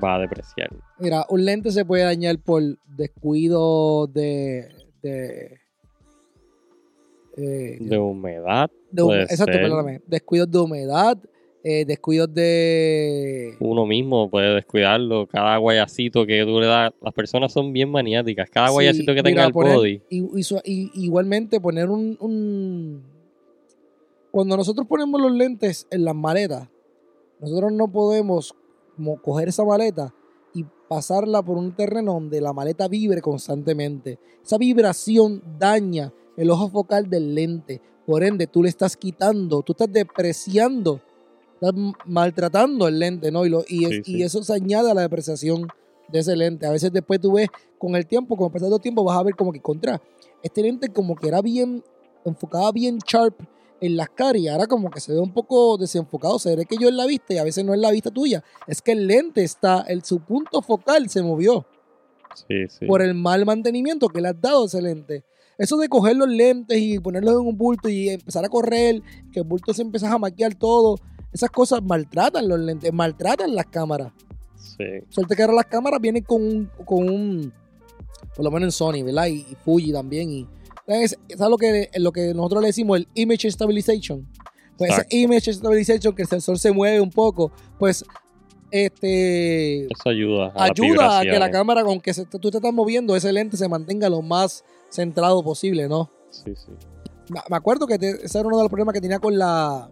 va 0.00 0.14
a 0.14 0.18
depreciar. 0.20 0.70
Mira, 1.00 1.26
un 1.28 1.44
lente 1.44 1.72
se 1.72 1.84
puede 1.84 2.04
dañar 2.04 2.38
por 2.38 2.62
descuido 2.86 4.06
de. 4.06 4.68
de 5.02 5.58
eh, 7.36 7.78
de 7.80 7.98
humedad. 7.98 8.70
exacto, 8.96 9.58
perdóname. 9.58 10.02
Descuidos 10.06 10.48
de 10.48 10.58
humedad, 10.60 11.18
eh, 11.64 11.84
descuidos 11.84 12.32
de... 12.32 13.56
Uno 13.58 13.86
mismo 13.86 14.30
puede 14.30 14.54
descuidarlo. 14.54 15.26
Cada 15.26 15.56
guayacito 15.56 16.24
que 16.26 16.44
tú 16.44 16.60
le 16.60 16.66
das... 16.66 16.92
Las 17.02 17.12
personas 17.12 17.52
son 17.52 17.72
bien 17.72 17.90
maniáticas. 17.90 18.48
Cada 18.50 18.70
guayacito 18.70 19.12
que 19.16 19.22
tenga 19.24 19.46
el 19.46 19.52
body. 19.52 20.00
Y, 20.10 20.24
igualmente 20.94 21.60
poner 21.60 21.88
un, 21.88 23.02
Cuando 24.32 24.56
nosotros 24.56 24.86
ponemos 24.88 25.20
los 25.20 25.30
lentes 25.30 25.86
en 25.90 26.04
las 26.04 26.14
maletas, 26.14 26.68
nosotros 27.38 27.70
no 27.72 27.86
podemos 27.86 28.54
como 28.96 29.20
coger 29.20 29.48
esa 29.48 29.62
maleta 29.62 30.14
y 30.54 30.64
pasarla 30.88 31.42
por 31.42 31.58
un 31.58 31.76
terreno 31.76 32.14
donde 32.14 32.40
la 32.40 32.54
maleta 32.54 32.88
vibre 32.88 33.20
constantemente. 33.20 34.18
Esa 34.42 34.56
vibración 34.58 35.42
daña 35.58 36.12
el 36.36 36.50
ojo 36.50 36.70
focal 36.70 37.10
del 37.10 37.34
lente. 37.34 37.82
Por 38.06 38.24
ende, 38.24 38.46
tú 38.46 38.62
le 38.62 38.70
estás 38.70 38.96
quitando, 38.96 39.62
tú 39.62 39.72
estás 39.72 39.92
depreciando 39.92 41.00
estás 41.62 41.80
maltratando 42.06 42.88
el 42.88 42.98
lente, 42.98 43.30
¿no? 43.30 43.46
Y, 43.46 43.54
y, 43.68 44.22
eso 44.22 44.42
se 44.42 44.52
añade 44.52 44.90
a 44.90 44.94
la 44.94 45.02
depreciación 45.02 45.68
de 46.08 46.18
ese 46.18 46.34
lente. 46.34 46.66
A 46.66 46.72
veces 46.72 46.92
después 46.92 47.20
tú 47.20 47.34
ves 47.34 47.48
con 47.78 47.94
el 47.94 48.06
tiempo, 48.06 48.36
con 48.36 48.46
el 48.46 48.52
pasar 48.52 48.68
del 48.68 48.80
tiempo, 48.80 49.04
vas 49.04 49.16
a 49.16 49.22
ver 49.22 49.36
como 49.36 49.52
que 49.52 49.60
contra. 49.60 50.02
Este 50.42 50.62
lente 50.62 50.88
como 50.88 51.14
que 51.14 51.28
era 51.28 51.40
bien, 51.40 51.84
enfocaba 52.24 52.72
bien 52.72 52.98
sharp 53.06 53.40
en 53.82 53.96
las 53.96 54.08
caras 54.08 54.40
y 54.40 54.48
ahora 54.48 54.66
como 54.66 54.90
que 54.90 55.00
se 55.00 55.12
ve 55.12 55.20
un 55.20 55.34
poco 55.34 55.76
desenfocado. 55.76 56.38
Se 56.38 56.56
ve 56.56 56.64
que 56.64 56.76
yo 56.78 56.88
en 56.88 56.96
la 56.96 57.04
vista 57.04 57.34
y 57.34 57.38
a 57.38 57.44
veces 57.44 57.64
no 57.64 57.74
es 57.74 57.80
la 57.80 57.90
vista 57.90 58.10
tuya. 58.10 58.42
Es 58.66 58.80
que 58.80 58.92
el 58.92 59.06
lente 59.06 59.42
está, 59.42 59.82
el, 59.88 60.04
su 60.04 60.20
punto 60.20 60.62
focal 60.62 61.08
se 61.10 61.22
movió. 61.22 61.66
Sí, 62.34 62.66
sí. 62.68 62.86
Por 62.86 63.02
el 63.02 63.14
mal 63.14 63.44
mantenimiento 63.44 64.08
que 64.08 64.20
le 64.20 64.28
has 64.28 64.40
dado 64.40 64.62
a 64.62 64.66
ese 64.66 64.80
lente. 64.80 65.24
Eso 65.58 65.76
de 65.76 65.88
coger 65.88 66.16
los 66.16 66.28
lentes 66.28 66.78
y 66.78 66.98
ponerlos 66.98 67.34
en 67.34 67.46
un 67.46 67.58
bulto 67.58 67.88
y 67.88 68.08
empezar 68.08 68.44
a 68.44 68.48
correr, 68.48 69.02
que 69.32 69.40
el 69.40 69.46
bulto 69.46 69.74
se 69.74 69.82
empieza 69.82 70.10
a 70.10 70.18
maquiar 70.18 70.54
todo, 70.54 70.96
esas 71.32 71.50
cosas 71.50 71.82
maltratan 71.82 72.48
los 72.48 72.58
lentes, 72.58 72.92
maltratan 72.92 73.54
las 73.54 73.66
cámaras. 73.66 74.12
Sí. 74.56 74.84
Suerte 75.10 75.36
que 75.36 75.42
ahora 75.42 75.54
las 75.54 75.66
cámaras 75.66 76.00
vienen 76.00 76.22
con 76.22 76.42
un, 76.42 76.70
con 76.84 77.08
un 77.08 77.52
por 78.34 78.44
lo 78.44 78.50
menos 78.50 78.68
en 78.68 78.72
Sony, 78.72 79.04
¿verdad? 79.04 79.26
Y, 79.26 79.56
Fuji 79.64 79.92
también. 79.92 80.30
Y, 80.30 80.48
es, 80.86 81.16
lo 81.38 81.56
que, 81.56 81.90
lo 81.96 82.12
que 82.12 82.34
nosotros 82.34 82.62
le 82.62 82.68
decimos 82.68 82.98
el 82.98 83.08
image 83.14 83.50
stabilization? 83.50 84.26
Pues 84.76 84.92
ese 84.92 85.06
image 85.10 85.52
stabilization, 85.52 86.14
que 86.14 86.22
el 86.22 86.28
sensor 86.28 86.58
se 86.58 86.72
mueve 86.72 87.00
un 87.00 87.10
poco, 87.10 87.52
pues 87.78 88.04
este 88.70 89.84
eso 89.84 90.08
ayuda 90.08 90.50
a 90.56 90.64
ayuda 90.64 91.20
a 91.20 91.22
que 91.22 91.38
la 91.38 91.50
cámara 91.50 91.84
con 91.84 92.00
que 92.00 92.10
tú 92.40 92.50
te 92.50 92.56
estás 92.56 92.72
moviendo 92.72 93.14
ese 93.14 93.30
lente 93.30 93.58
se 93.58 93.68
mantenga 93.68 94.08
lo 94.08 94.22
más 94.22 94.64
centrado 94.88 95.44
posible 95.44 95.88
no 95.88 96.10
sí 96.30 96.54
sí 96.56 96.72
me 97.50 97.56
acuerdo 97.56 97.86
que 97.86 97.96
ese 97.96 98.38
era 98.38 98.48
uno 98.48 98.56
de 98.56 98.62
los 98.62 98.70
problemas 98.70 98.94
que 98.94 99.02
tenía 99.02 99.18
con 99.18 99.38
la 99.38 99.90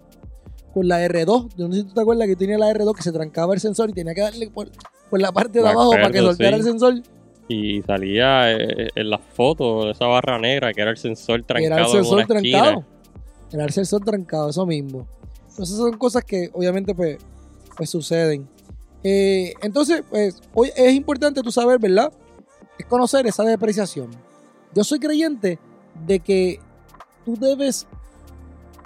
con 0.72 0.88
la 0.88 1.04
R2. 1.06 1.48
Yo 1.56 1.68
no 1.68 1.74
sé 1.74 1.80
si 1.80 1.86
tú 1.86 1.94
te 1.94 2.00
acuerdas 2.00 2.26
que 2.26 2.36
tenía 2.36 2.58
la 2.58 2.72
R2 2.72 2.94
que 2.94 3.02
se 3.02 3.12
trancaba 3.12 3.54
el 3.54 3.60
sensor 3.60 3.90
y 3.90 3.92
tenía 3.92 4.14
que 4.14 4.20
darle 4.20 4.50
por, 4.50 4.70
la 5.12 5.32
parte 5.32 5.60
de 5.60 5.68
abajo 5.68 5.90
para 5.90 6.10
que 6.10 6.18
soltara 6.18 6.56
el 6.56 6.62
sensor. 6.62 7.02
Y 7.52 7.82
salía 7.82 8.52
eh, 8.52 8.90
en 8.94 9.10
las 9.10 9.20
fotos 9.34 9.96
esa 9.96 10.06
barra 10.06 10.38
negra 10.38 10.72
que 10.72 10.82
era 10.82 10.92
el 10.92 10.96
sensor 10.96 11.42
trancado. 11.42 11.74
Era 11.74 11.84
el 11.84 11.90
sensor 11.90 12.24
trancado. 12.24 12.84
Era 13.52 13.64
el 13.64 13.72
sensor 13.72 14.04
trancado, 14.04 14.50
eso 14.50 14.64
mismo. 14.64 15.08
Entonces 15.48 15.76
son 15.76 15.98
cosas 15.98 16.24
que 16.24 16.48
obviamente 16.52 16.94
pues, 16.94 17.18
pues 17.76 17.90
suceden. 17.90 18.48
Eh, 19.02 19.52
entonces, 19.62 20.04
pues 20.08 20.40
hoy 20.54 20.70
es 20.76 20.94
importante 20.94 21.42
tú 21.42 21.50
saber, 21.50 21.80
¿verdad? 21.80 22.12
Es 22.78 22.86
conocer 22.86 23.26
esa 23.26 23.42
depreciación. 23.42 24.10
Yo 24.72 24.84
soy 24.84 25.00
creyente 25.00 25.58
de 26.06 26.20
que 26.20 26.60
tú 27.24 27.34
debes, 27.34 27.88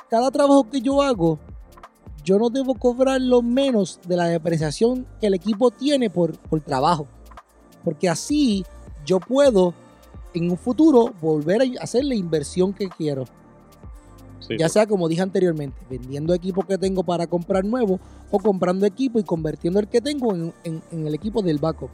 cada 0.08 0.30
trabajo 0.30 0.70
que 0.70 0.80
yo 0.80 1.02
hago, 1.02 1.38
yo 2.24 2.38
no 2.38 2.48
debo 2.48 2.76
cobrar 2.76 3.20
lo 3.20 3.42
menos 3.42 4.00
de 4.08 4.16
la 4.16 4.24
depreciación 4.24 5.06
que 5.20 5.26
el 5.26 5.34
equipo 5.34 5.70
tiene 5.70 6.08
por, 6.08 6.38
por 6.38 6.62
trabajo. 6.62 7.06
Porque 7.84 8.08
así 8.08 8.64
yo 9.04 9.20
puedo 9.20 9.74
en 10.32 10.50
un 10.50 10.56
futuro 10.56 11.12
volver 11.20 11.62
a 11.62 11.82
hacer 11.82 12.04
la 12.04 12.14
inversión 12.14 12.72
que 12.72 12.88
quiero. 12.88 13.24
ya 14.58 14.68
sea 14.68 14.86
como 14.86 15.08
dije 15.08 15.22
anteriormente, 15.22 15.80
vendiendo 15.88 16.34
equipo 16.34 16.62
que 16.62 16.76
tengo 16.76 17.02
para 17.02 17.26
comprar 17.26 17.64
nuevo 17.64 18.00
o 18.30 18.38
comprando 18.38 18.84
equipo 18.84 19.18
y 19.18 19.24
convirtiendo 19.24 19.80
el 19.80 19.88
que 19.88 20.00
tengo 20.00 20.34
en, 20.34 20.82
el 20.90 21.14
equipo 21.14 21.42
del 21.42 21.58
backup. 21.58 21.90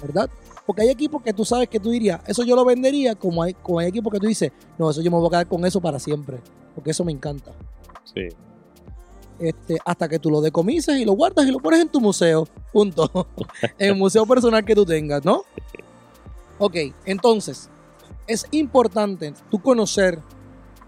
¿Verdad? 0.00 0.28
Porque 0.66 0.82
hay 0.82 0.90
equipos 0.90 1.22
que 1.22 1.32
tú 1.32 1.44
sabes 1.44 1.68
que 1.68 1.80
tú 1.80 1.90
dirías, 1.90 2.20
eso 2.26 2.44
yo 2.44 2.54
lo 2.54 2.64
vendería, 2.64 3.14
como 3.14 3.42
hay, 3.42 3.54
como 3.54 3.78
hay 3.78 3.88
equipos 3.88 4.12
que 4.12 4.20
tú 4.20 4.26
dices, 4.26 4.52
no, 4.78 4.90
eso 4.90 5.02
yo 5.02 5.10
me 5.10 5.16
voy 5.16 5.26
a 5.26 5.30
quedar 5.30 5.48
con 5.48 5.64
eso 5.66 5.80
para 5.80 5.98
siempre, 5.98 6.38
porque 6.74 6.90
eso 6.90 7.04
me 7.04 7.12
encanta. 7.12 7.52
Sí. 8.04 8.28
Este, 9.42 9.76
hasta 9.84 10.08
que 10.08 10.20
tú 10.20 10.30
lo 10.30 10.40
decomises 10.40 10.96
y 11.00 11.04
lo 11.04 11.14
guardas 11.14 11.44
y 11.44 11.50
lo 11.50 11.58
pones 11.58 11.80
en 11.80 11.88
tu 11.88 12.00
museo. 12.00 12.46
Punto. 12.72 13.26
en 13.76 13.88
el 13.88 13.96
museo 13.96 14.24
personal 14.24 14.64
que 14.64 14.72
tú 14.72 14.86
tengas, 14.86 15.24
¿no? 15.24 15.42
Ok, 16.60 16.76
entonces, 17.06 17.68
es 18.28 18.46
importante 18.52 19.34
tú 19.50 19.60
conocer 19.60 20.20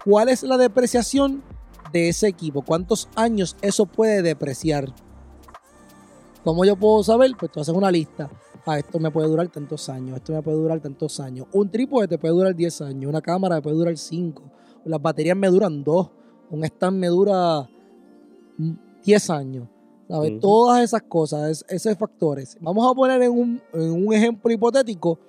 cuál 0.05 0.29
es 0.29 0.41
la 0.41 0.57
depreciación 0.57 1.43
de 1.91 2.07
ese 2.07 2.29
equipo, 2.29 2.61
cuántos 2.61 3.09
años 3.15 3.57
eso 3.61 3.85
puede 3.85 4.21
depreciar. 4.21 4.87
¿Cómo 6.45 6.63
yo 6.63 6.77
puedo 6.77 7.03
saber? 7.03 7.31
Pues 7.37 7.51
tú 7.51 7.59
haces 7.59 7.75
una 7.75 7.91
lista. 7.91 8.29
Ah, 8.65 8.79
esto 8.79 8.99
me 8.99 9.11
puede 9.11 9.27
durar 9.27 9.49
tantos 9.49 9.89
años, 9.89 10.15
esto 10.15 10.31
me 10.31 10.41
puede 10.41 10.57
durar 10.57 10.79
tantos 10.79 11.19
años. 11.19 11.45
Un 11.51 11.69
trípode 11.69 12.07
te 12.07 12.17
puede 12.17 12.33
durar 12.33 12.55
10 12.55 12.81
años, 12.81 13.09
una 13.09 13.21
cámara 13.21 13.55
me 13.55 13.61
puede 13.61 13.75
durar 13.75 13.97
5, 13.97 14.43
las 14.85 15.01
baterías 15.01 15.35
me 15.35 15.49
duran 15.49 15.83
2, 15.83 16.09
un 16.51 16.63
stand 16.63 16.97
me 16.97 17.07
dura 17.07 17.69
10 18.57 19.29
años. 19.29 19.67
¿sabes? 20.07 20.39
Todas 20.39 20.83
esas 20.83 21.03
cosas, 21.03 21.65
esos 21.67 21.97
factores. 21.97 22.57
Vamos 22.61 22.89
a 22.89 22.93
poner 22.93 23.21
en 23.21 23.31
un, 23.73 24.13
ejemplo 24.13 24.51
hipotético 24.51 25.19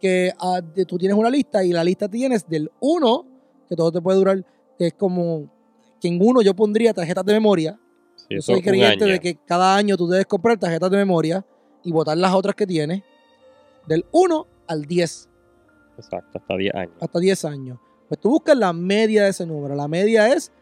que 0.00 0.32
ah, 0.38 0.60
tú 0.86 0.96
tienes 0.98 1.16
una 1.16 1.30
lista 1.30 1.64
y 1.64 1.72
la 1.72 1.82
lista 1.82 2.08
tienes 2.08 2.48
del 2.48 2.70
1, 2.80 3.26
que 3.68 3.76
todo 3.76 3.92
te 3.92 4.00
puede 4.00 4.18
durar, 4.18 4.44
que 4.78 4.88
es 4.88 4.94
como 4.94 5.50
que 6.00 6.08
en 6.08 6.18
uno 6.20 6.40
yo 6.42 6.54
pondría 6.54 6.94
tarjetas 6.94 7.24
de 7.24 7.32
memoria. 7.32 7.78
yo 8.30 8.40
soy 8.40 8.62
creyente 8.62 9.04
de 9.04 9.18
que 9.18 9.36
cada 9.44 9.76
año 9.76 9.96
tú 9.96 10.06
debes 10.06 10.26
comprar 10.26 10.56
tarjetas 10.58 10.90
de 10.90 10.96
memoria 10.96 11.44
y 11.82 11.90
botar 11.90 12.16
las 12.16 12.32
otras 12.34 12.54
que 12.54 12.66
tienes. 12.66 13.02
Del 13.86 14.04
1 14.12 14.46
al 14.66 14.84
10. 14.84 15.28
Exacto, 15.96 16.38
hasta 16.38 16.56
10 16.56 16.74
años. 16.74 16.94
Hasta 17.00 17.18
10 17.18 17.44
años. 17.46 17.78
Pues 18.06 18.20
tú 18.20 18.30
buscas 18.30 18.56
la 18.56 18.72
media 18.72 19.24
de 19.24 19.30
ese 19.30 19.46
número. 19.46 19.74
La 19.74 19.88
media 19.88 20.32
es 20.32 20.52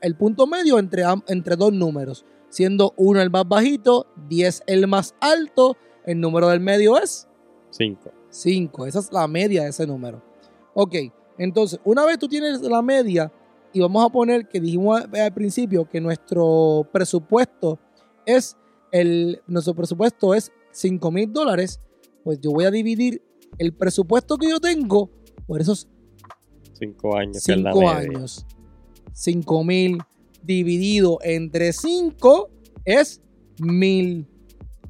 el 0.00 0.16
punto 0.16 0.46
medio 0.46 0.78
entre, 0.78 1.04
entre 1.28 1.56
dos 1.56 1.72
números, 1.72 2.24
siendo 2.48 2.94
uno 2.96 3.20
el 3.20 3.30
más 3.30 3.46
bajito, 3.46 4.06
10 4.28 4.64
el 4.66 4.86
más 4.86 5.14
alto, 5.20 5.76
el 6.04 6.20
número 6.20 6.48
del 6.48 6.60
medio 6.60 6.98
es 6.98 7.28
5. 7.70 8.10
5, 8.30 8.86
esa 8.86 8.98
es 8.98 9.12
la 9.12 9.26
media 9.28 9.62
de 9.62 9.70
ese 9.70 9.86
número. 9.86 10.22
Ok, 10.74 10.94
entonces, 11.38 11.80
una 11.84 12.04
vez 12.04 12.18
tú 12.18 12.28
tienes 12.28 12.60
la 12.62 12.82
media, 12.82 13.32
y 13.72 13.80
vamos 13.80 14.04
a 14.04 14.08
poner 14.08 14.48
que 14.48 14.60
dijimos 14.60 15.02
al 15.12 15.32
principio 15.32 15.88
que 15.88 16.00
nuestro 16.00 16.88
presupuesto 16.92 17.78
es 18.26 18.56
el 18.92 19.40
nuestro 19.46 19.74
presupuesto 19.74 20.34
es 20.34 20.52
5 20.72 21.10
mil 21.10 21.32
dólares, 21.32 21.80
pues 22.24 22.40
yo 22.40 22.50
voy 22.50 22.64
a 22.64 22.70
dividir 22.70 23.22
el 23.58 23.72
presupuesto 23.72 24.36
que 24.36 24.48
yo 24.48 24.60
tengo 24.60 25.10
por 25.46 25.60
esos 25.60 25.88
5 26.72 27.16
años. 27.16 27.42
5 27.42 27.88
años. 27.88 28.46
5000 29.12 29.98
dividido 30.42 31.18
entre 31.22 31.72
5 31.72 32.50
es 32.84 33.20
1000. 33.58 34.26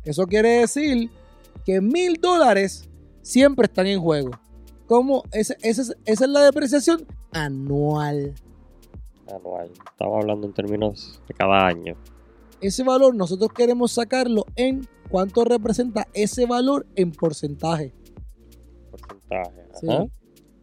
Eso 0.05 0.27
quiere 0.27 0.61
decir 0.61 1.11
que 1.65 1.81
1000 1.81 2.21
dólares 2.21 2.89
siempre 3.23 3.67
están 3.67 3.87
en 3.87 4.01
juego. 4.01 4.31
¿Cómo? 4.87 5.23
esa 5.33 5.55
es 5.63 6.21
la 6.21 6.43
depreciación 6.43 7.07
anual. 7.33 8.35
Anual. 9.29 9.71
Estamos 9.91 10.21
hablando 10.21 10.47
en 10.47 10.53
términos 10.53 11.21
de 11.29 11.35
cada 11.35 11.67
año. 11.67 11.97
ese 12.61 12.83
valor 12.83 13.15
nosotros 13.15 13.53
queremos 13.53 13.93
sacarlo 13.93 14.47
en 14.57 14.87
cuánto 15.09 15.45
representa 15.45 16.09
ese 16.13 16.47
valor 16.47 16.87
en 16.97 17.13
porcentaje. 17.13 17.93
Porcentaje. 18.91 20.11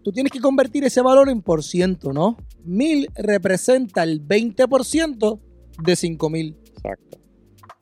Tú 0.08 0.14
tienes 0.14 0.32
que 0.32 0.40
convertir 0.40 0.86
ese 0.86 1.02
valor 1.02 1.28
en 1.28 1.42
por 1.42 1.62
ciento, 1.62 2.14
¿no? 2.14 2.38
Mil 2.64 3.10
representa 3.14 4.04
el 4.04 4.26
20% 4.26 5.40
de 5.84 5.96
5000. 5.98 6.56
Exacto. 6.78 7.18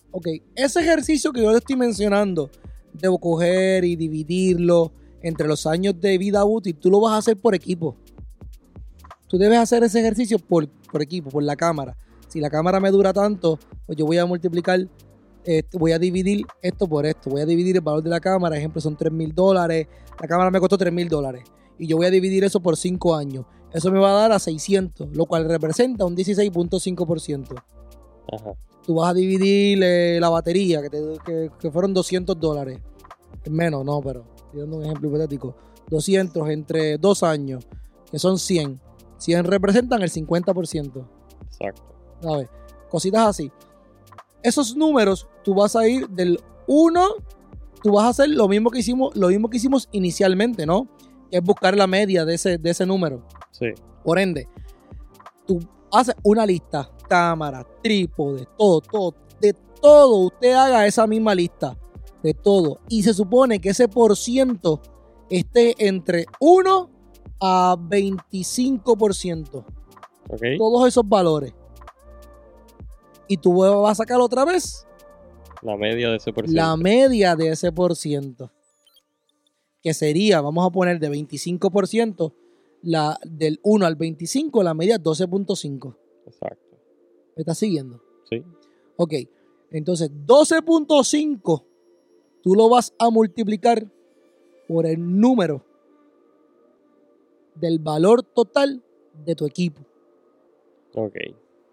Ok, 0.09 0.29
ese 0.55 0.79
ejercicio 0.79 1.31
que 1.31 1.43
yo 1.43 1.51
le 1.51 1.59
estoy 1.59 1.75
mencionando, 1.75 2.49
debo 2.93 3.19
coger 3.19 3.85
y 3.85 3.95
dividirlo 3.95 4.91
entre 5.21 5.47
los 5.47 5.67
años 5.67 6.01
de 6.01 6.17
vida 6.17 6.43
útil, 6.45 6.75
tú 6.75 6.89
lo 6.89 6.99
vas 6.99 7.13
a 7.13 7.17
hacer 7.17 7.37
por 7.37 7.53
equipo. 7.53 7.95
Tú 9.27 9.37
debes 9.37 9.59
hacer 9.59 9.83
ese 9.83 9.99
ejercicio 9.99 10.39
por, 10.39 10.67
por 10.67 11.03
equipo, 11.03 11.29
por 11.29 11.43
la 11.43 11.55
cámara. 11.55 11.95
Si 12.27 12.39
la 12.39 12.49
cámara 12.49 12.79
me 12.79 12.89
dura 12.89 13.13
tanto, 13.13 13.59
pues 13.85 13.99
yo 13.99 14.07
voy 14.07 14.17
a 14.17 14.25
multiplicar, 14.25 14.79
eh, 15.43 15.61
voy 15.73 15.91
a 15.91 15.99
dividir 15.99 16.43
esto 16.63 16.87
por 16.87 17.05
esto. 17.05 17.29
Voy 17.29 17.41
a 17.41 17.45
dividir 17.45 17.75
el 17.75 17.81
valor 17.83 18.01
de 18.01 18.09
la 18.09 18.19
cámara, 18.19 18.57
ejemplo, 18.57 18.81
son 18.81 18.97
3 18.97 19.13
mil 19.13 19.31
dólares. 19.31 19.85
La 20.19 20.27
cámara 20.27 20.49
me 20.49 20.59
costó 20.59 20.75
3 20.75 20.91
mil 20.91 21.07
dólares. 21.07 21.43
Y 21.77 21.87
yo 21.87 21.97
voy 21.97 22.05
a 22.05 22.11
dividir 22.11 22.43
eso 22.43 22.59
por 22.59 22.77
5 22.77 23.15
años. 23.15 23.45
Eso 23.73 23.91
me 23.91 23.99
va 23.99 24.11
a 24.11 24.21
dar 24.21 24.31
a 24.31 24.39
600, 24.39 25.09
lo 25.15 25.25
cual 25.25 25.49
representa 25.49 26.05
un 26.05 26.15
16.5%. 26.15 27.61
Tú 28.85 28.95
vas 28.95 29.09
a 29.09 29.13
dividir 29.13 29.79
eh, 29.83 30.17
la 30.19 30.29
batería, 30.29 30.81
que, 30.81 31.49
que, 31.59 31.71
fueron 31.71 31.93
200 31.93 32.39
dólares. 32.39 32.79
Menos, 33.49 33.83
no, 33.83 33.99
pero 34.01 34.23
estoy 34.35 34.61
dando 34.61 34.77
un 34.77 34.85
ejemplo 34.85 35.09
hipotético. 35.09 35.55
200 35.89 36.49
entre 36.49 36.97
2 36.97 37.23
años, 37.23 37.65
que 38.09 38.19
son 38.19 38.39
100. 38.39 38.79
100 39.17 39.43
representan 39.45 40.01
el 40.01 40.11
50%. 40.11 41.05
Exacto. 41.59 41.83
¿Sabes? 42.21 42.47
Cositas 42.89 43.27
así. 43.27 43.51
Esos 44.41 44.75
números, 44.75 45.27
tú 45.43 45.53
vas 45.55 45.75
a 45.75 45.87
ir 45.87 46.07
del 46.09 46.39
1, 46.67 47.07
tú 47.81 47.91
vas 47.93 48.05
a 48.05 48.09
hacer 48.09 48.29
lo 48.29 48.47
mismo 48.47 48.69
que 48.69 48.79
hicimos, 48.79 49.15
lo 49.15 49.27
mismo 49.27 49.49
que 49.49 49.57
hicimos 49.57 49.89
inicialmente, 49.91 50.65
¿no? 50.65 50.87
Que 51.29 51.37
es 51.37 51.43
buscar 51.43 51.75
la 51.75 51.87
media 51.87 52.25
de 52.25 52.35
ese, 52.35 52.57
de 52.57 52.69
ese 52.69 52.85
número. 52.85 53.23
Sí. 53.51 53.67
Por 54.03 54.19
ende, 54.19 54.47
tú 55.45 55.59
haces 55.91 56.15
una 56.23 56.45
lista, 56.45 56.89
cámara, 57.07 57.65
trípode, 57.81 58.47
todo, 58.57 58.81
todo, 58.81 59.15
de 59.39 59.53
todo, 59.81 60.17
usted 60.27 60.53
haga 60.53 60.85
esa 60.85 61.07
misma 61.07 61.33
lista, 61.33 61.77
de 62.21 62.33
todo. 62.33 62.79
Y 62.89 63.03
se 63.03 63.13
supone 63.13 63.59
que 63.59 63.69
ese 63.69 63.87
por 63.87 64.15
ciento 64.15 64.81
esté 65.29 65.75
entre 65.87 66.25
1 66.39 66.89
a 67.39 67.75
25%. 67.77 69.65
Todos 70.57 70.87
esos 70.87 71.07
valores. 71.07 71.53
Y 73.27 73.37
tú 73.37 73.59
vas 73.59 73.91
a 73.91 73.95
sacar 73.95 74.19
otra 74.19 74.45
vez. 74.45 74.87
La 75.61 75.77
media 75.77 76.09
de 76.09 76.17
ese 76.17 76.31
por 76.31 76.45
ciento. 76.45 76.61
La 76.61 76.77
media 76.77 77.35
de 77.35 77.49
ese 77.49 77.71
por 77.71 77.95
ciento. 77.95 78.51
Que 79.85 79.93
sería, 79.93 80.41
vamos 80.41 80.65
a 80.65 80.71
poner 80.71 80.99
de 80.99 81.11
25%, 81.11 82.33
la, 82.81 83.19
del 83.23 83.59
1 83.61 83.85
al 83.85 83.95
25, 83.95 84.63
la 84.63 84.73
media 84.73 84.97
12.5. 84.97 85.95
Exacto. 86.25 86.77
¿Me 87.35 87.41
estás 87.41 87.59
siguiendo? 87.59 88.01
Sí. 88.27 88.43
Ok. 88.97 89.13
Entonces, 89.69 90.09
12.5, 90.25 91.63
tú 92.41 92.55
lo 92.55 92.67
vas 92.67 92.95
a 92.97 93.11
multiplicar 93.11 93.85
por 94.67 94.87
el 94.87 95.19
número 95.19 95.63
del 97.53 97.77
valor 97.77 98.23
total 98.23 98.81
de 99.23 99.35
tu 99.35 99.45
equipo. 99.45 99.81
Ok. 100.95 101.15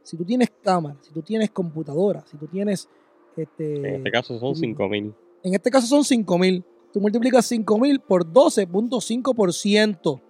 Si 0.03 0.18
tú 0.18 0.25
tienes 0.27 0.51
cámara, 0.62 0.98
si 1.01 1.14
tú 1.14 1.22
tienes 1.22 1.51
computadora, 1.51 2.27
si 2.27 2.37
tú 2.37 2.46
tienes... 2.46 2.90
Este, 3.38 3.75
en 3.77 3.94
este 3.94 4.11
caso 4.11 4.38
son 4.38 4.55
5000. 4.55 5.14
En 5.44 5.55
este 5.55 5.70
caso 5.70 5.87
son 5.87 6.05
5000. 6.05 6.62
Tú 6.92 7.00
multiplicas 7.00 7.46
5000 7.46 8.00
por 8.00 8.26
12.5%. 8.26 10.20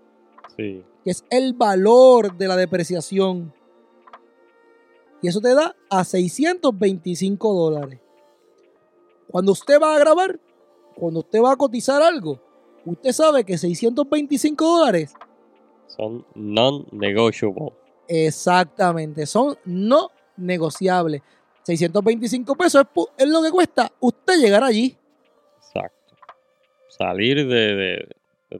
Sí. 0.57 0.85
Que 1.05 1.11
es 1.11 1.25
el 1.31 1.55
valor 1.55 2.37
de 2.37 2.49
la 2.49 2.57
depreciación. 2.57 3.53
Y 5.21 5.29
eso 5.29 5.41
te 5.41 5.55
da 5.55 5.75
a 5.91 6.05
625 6.05 7.55
dólares. 7.55 8.01
Cuando 9.29 9.53
usted 9.53 9.81
va 9.81 9.97
a 9.97 9.99
grabar, 9.99 10.39
cuando 10.95 11.21
usted 11.21 11.41
va 11.41 11.53
a 11.53 11.57
cotizar 11.57 12.03
algo, 12.03 12.41
usted 12.85 13.13
sabe 13.13 13.45
que 13.45 13.57
625 13.57 14.65
dólares 14.65 15.15
son 15.97 16.25
non-negotiable. 16.35 17.73
Exactamente, 18.09 19.27
son 19.27 19.57
no 19.65 20.11
negociables. 20.37 21.23
625 21.65 22.55
pesos 22.57 22.85
es, 23.17 23.29
lo 23.29 23.43
que 23.43 23.51
cuesta 23.51 23.93
usted 24.01 24.41
llegar 24.41 24.65
allí. 24.65 24.97
Salir 26.99 27.47
de, 27.47 28.09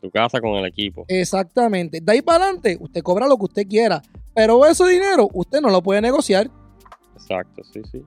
tu 0.01 0.11
casa 0.11 0.41
con 0.41 0.53
el 0.53 0.65
equipo. 0.65 1.05
Exactamente. 1.09 2.01
De 2.01 2.13
ahí 2.13 2.23
para 2.23 2.45
adelante, 2.45 2.79
usted 2.81 3.03
cobra 3.03 3.27
lo 3.27 3.37
que 3.37 3.45
usted 3.45 3.67
quiera. 3.67 4.01
Pero 4.35 4.65
ese 4.65 4.87
dinero 4.89 5.29
usted 5.35 5.61
no 5.61 5.69
lo 5.69 5.83
puede 5.83 6.01
negociar. 6.01 6.51
Exacto, 7.15 7.63
sí, 7.65 7.83
sí. 7.91 8.03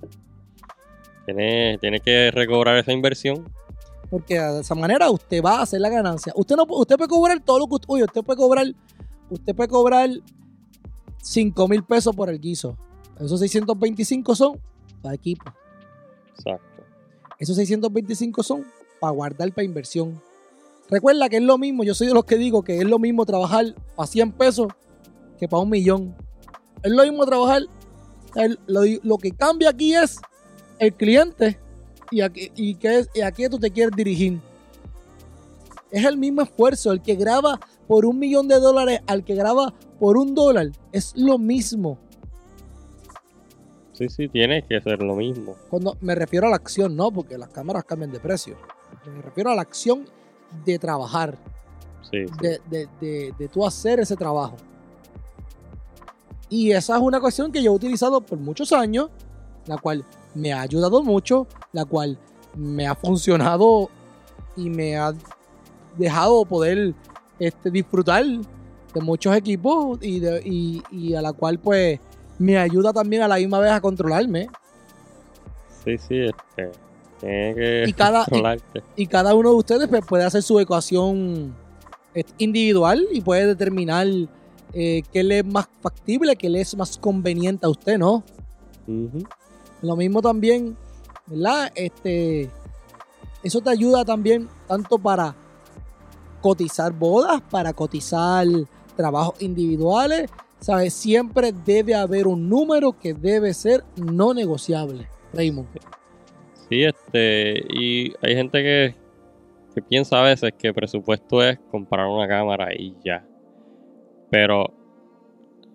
Tiene, 1.26 1.78
tiene 1.80 2.00
que 2.00 2.32
recobrar 2.32 2.78
esa 2.78 2.92
inversión. 2.92 3.48
Porque 4.10 4.40
de 4.40 4.62
esa 4.62 4.76
manera 4.76 5.10
usted 5.12 5.44
va 5.44 5.60
a 5.60 5.62
hacer 5.62 5.80
la 5.80 5.90
ganancia. 5.90 6.34
Usted 6.36 6.56
no 6.56 6.66
usted 6.68 6.96
puede 6.98 7.10
cobrar 7.10 7.40
todo 7.42 7.60
lo 7.60 7.68
que 7.68 7.76
usted. 7.76 7.88
Oye, 7.90 8.04
usted 8.04 8.24
puede 8.24 8.38
cobrar 8.38 8.66
usted 9.30 9.56
puede 9.56 9.70
cobrar 9.70 10.10
5 11.22 11.68
mil 11.68 11.84
pesos 11.84 12.16
por 12.16 12.30
el 12.30 12.40
guiso. 12.40 12.78
Esos 13.20 13.40
625 13.40 14.36
son 14.36 14.60
para 15.02 15.16
equipo. 15.16 15.46
Exacto. 16.36 16.84
Esos 17.40 17.56
625 17.56 18.44
son 18.44 18.66
para 19.06 19.14
guardar 19.14 19.54
para 19.54 19.66
inversión. 19.66 20.20
Recuerda 20.90 21.30
que 21.30 21.38
es 21.38 21.44
lo 21.44 21.60
mismo, 21.60 21.84
yo 21.84 21.94
soy 21.94 22.08
de 22.08 22.16
los 22.16 22.26
que 22.26 22.38
digo 22.38 22.64
que 22.64 22.80
es 22.80 22.86
lo 22.86 22.98
mismo 22.98 23.24
trabajar 23.24 23.76
a 23.96 24.08
100 24.08 24.32
pesos 24.32 24.68
que 25.38 25.48
para 25.48 25.62
un 25.62 25.70
millón. 25.70 26.16
Es 26.82 26.92
lo 26.92 27.04
mismo 27.04 27.24
trabajar, 27.24 27.62
lo, 28.66 29.18
que 29.20 29.32
cambia 29.32 29.70
aquí 29.70 29.94
es 29.94 30.20
el 30.80 30.92
cliente 30.94 31.60
y 32.10 32.22
a, 32.22 32.32
y, 32.34 32.74
que 32.76 33.06
y 33.14 33.22
a 33.22 33.32
qué 33.32 33.48
tú 33.48 33.60
te 33.60 33.70
quieres 33.70 33.96
dirigir. 33.96 34.40
Es 35.92 36.04
el 36.04 36.18
mismo 36.18 36.42
esfuerzo, 36.42 36.92
el 36.92 37.04
que 37.04 37.14
graba 37.14 37.60
por 37.88 38.08
un 38.08 38.18
millón 38.18 38.48
de 38.48 38.60
dólares 38.60 39.02
al 39.06 39.24
que 39.24 39.36
graba 39.36 39.72
por 40.00 40.18
un 40.18 40.34
dólar. 40.34 40.72
Es 40.92 41.14
lo 41.16 41.38
mismo. 41.38 42.00
Sí, 43.94 44.10
sí, 44.10 44.28
tiene 44.30 44.64
que 44.68 44.82
ser 44.82 45.00
lo 45.04 45.16
mismo. 45.16 45.56
Cuando 45.70 45.96
me 46.02 46.16
refiero 46.16 46.48
a 46.48 46.50
la 46.50 46.56
acción, 46.56 46.96
no, 46.96 47.12
porque 47.12 47.38
las 47.38 47.50
cámaras 47.50 47.84
cambian 47.84 48.12
de 48.12 48.20
precio. 48.20 48.58
Me 49.14 49.22
refiero 49.22 49.52
a 49.52 49.56
la 49.56 49.62
acción 49.62 50.06
de 50.66 50.80
trabajar. 50.80 51.38
Sí, 52.10 52.26
De, 52.42 52.62
de, 52.70 52.88
de, 53.02 53.34
de 53.38 53.48
tú 53.48 53.66
hacer 53.66 54.00
ese 54.00 54.16
trabajo. 54.16 54.56
Y 56.50 56.72
esa 56.72 56.96
es 56.96 57.02
una 57.02 57.20
cuestión 57.20 57.52
que 57.52 57.62
yo 57.64 57.72
he 57.72 57.76
utilizado 57.76 58.22
por 58.22 58.38
muchos 58.38 58.72
años, 58.72 59.10
la 59.66 59.78
cual 59.78 60.06
me 60.36 60.54
ha 60.54 60.62
ayudado 60.62 61.02
mucho, 61.02 61.48
la 61.74 61.86
cual 61.86 62.18
me 62.56 62.88
ha 62.88 62.96
funcionado 62.96 63.90
y 64.56 64.70
me 64.70 64.96
ha 64.96 65.14
dejado 65.98 66.46
poder 66.46 66.94
este, 67.40 67.72
disfrutar 67.72 68.24
de 68.24 69.02
muchos 69.02 69.36
equipos 69.36 69.98
y, 70.02 70.20
de, 70.20 70.42
y, 70.92 71.16
a 71.16 71.22
la 71.22 71.34
cual 71.34 71.60
pues 71.60 72.00
me 72.38 72.58
ayuda 72.58 72.94
también 72.94 73.24
a 73.24 73.28
la 73.28 73.38
misma 73.38 73.60
vez 73.60 73.72
a 73.72 73.82
controlarme. 73.82 74.48
Sí, 75.84 75.98
sí, 75.98 76.20
este, 76.20 76.72
que 77.22 77.86
y 77.88 77.94
cada, 77.94 78.26
Y, 78.96 79.08
cada 79.08 79.34
uno 79.34 79.52
de 79.52 79.56
ustedes 79.56 79.88
pues, 79.88 80.06
puede 80.06 80.24
hacer 80.24 80.42
su 80.44 80.60
ecuación 80.60 81.56
este, 82.14 82.34
individual 82.38 83.08
y 83.12 83.22
puede 83.22 83.48
determinar 83.48 84.08
eh, 84.74 85.04
qué 85.12 85.24
le 85.24 85.40
es 85.40 85.46
más 85.46 85.68
factible, 85.82 86.36
qué 86.36 86.50
le 86.50 86.62
es 86.62 86.76
más 86.76 86.98
conveniente 86.98 87.66
a 87.66 87.70
usted, 87.70 87.98
¿no? 87.98 88.24
Lo 89.82 89.96
mismo 89.96 90.22
también, 90.22 90.78
¿verdad? 91.28 91.72
Este, 91.76 92.50
eso 93.44 93.62
te 93.62 93.70
ayuda 93.70 94.04
también 94.04 94.50
tanto 94.68 94.98
para 94.98 95.36
cotizar 96.42 96.92
bodas, 96.92 97.42
para 97.50 97.74
cotizar 97.74 98.46
trabajos 98.96 99.42
individuales. 99.42 100.30
¿Sabes? 100.60 100.94
Siempre 100.94 101.52
debe 101.52 101.94
haber 101.94 102.26
un 102.28 102.50
número 102.50 102.98
que 102.98 103.14
debe 103.14 103.54
ser 103.54 103.84
no 103.98 104.34
negociable. 104.34 105.08
Raymond. 105.34 105.68
Sí, 106.70 106.84
este, 106.84 107.64
y 107.70 108.14
hay 108.22 108.36
gente 108.36 108.64
que, 108.64 108.96
que 109.74 109.82
piensa 109.82 110.20
a 110.20 110.24
veces 110.24 110.52
que 110.58 110.74
presupuesto 110.74 111.44
es 111.44 111.60
comprar 111.72 112.08
una 112.08 112.28
cámara 112.28 112.74
y 112.74 112.96
ya. 113.04 113.26
Pero 114.32 114.74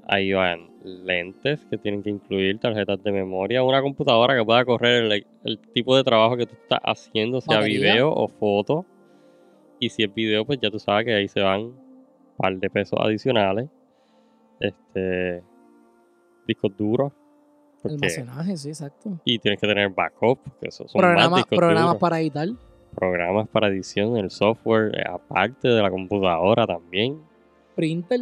ahí 0.09 0.33
van 0.33 0.71
lentes 0.83 1.65
que 1.67 1.79
tienen 1.79 2.03
que 2.03 2.11
incluir 2.11 2.59
tarjetas 2.59 3.03
de 3.03 3.13
memoria, 3.13 3.63
una 3.63 3.81
computadora 3.83 4.37
que 4.37 4.45
pueda 4.45 4.65
correr 4.65 5.25
el, 5.45 5.59
tipo 5.73 5.97
de 5.97 6.03
trabajo 6.03 6.37
que 6.37 6.47
tú 6.47 6.55
estás 6.55 6.81
haciendo, 6.83 7.41
sea 7.41 7.61
video 7.61 8.13
o 8.13 8.27
foto. 8.27 8.85
Y 9.79 9.89
si 9.91 10.03
es 10.03 10.13
video, 10.13 10.45
pues 10.45 10.59
ya 10.61 10.71
tú 10.71 10.79
sabes 10.79 11.07
que 11.07 11.15
ahí 11.15 11.29
se 11.29 11.41
van 11.41 11.61
un 11.61 11.77
par 12.37 12.57
de 12.57 12.69
pesos 12.69 12.99
adicionales. 13.01 13.69
Este. 14.59 15.43
Discos 16.47 16.77
duros. 16.77 17.13
Almacenaje, 17.85 18.57
sí, 18.57 18.69
exacto. 18.69 19.19
Y 19.25 19.39
tienes 19.39 19.61
que 19.61 19.67
tener 19.67 19.89
backup, 19.91 20.39
que 20.61 20.69
eso 20.69 20.87
son 20.87 21.01
programas, 21.01 21.45
programas 21.47 21.97
para 21.97 22.21
editar. 22.21 22.49
Programas 22.95 23.49
para 23.49 23.69
edición, 23.69 24.17
el 24.17 24.31
software, 24.31 24.95
eh, 24.97 25.05
aparte 25.09 25.69
de 25.69 25.83
la 25.83 25.91
computadora 25.91 26.67
también. 26.67 27.21
Printer. 27.75 28.21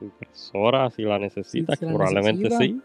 Impresora, 0.00 0.90
si 0.90 1.02
la 1.02 1.18
necesitas, 1.18 1.78
probablemente 1.78 2.50
sí. 2.50 2.80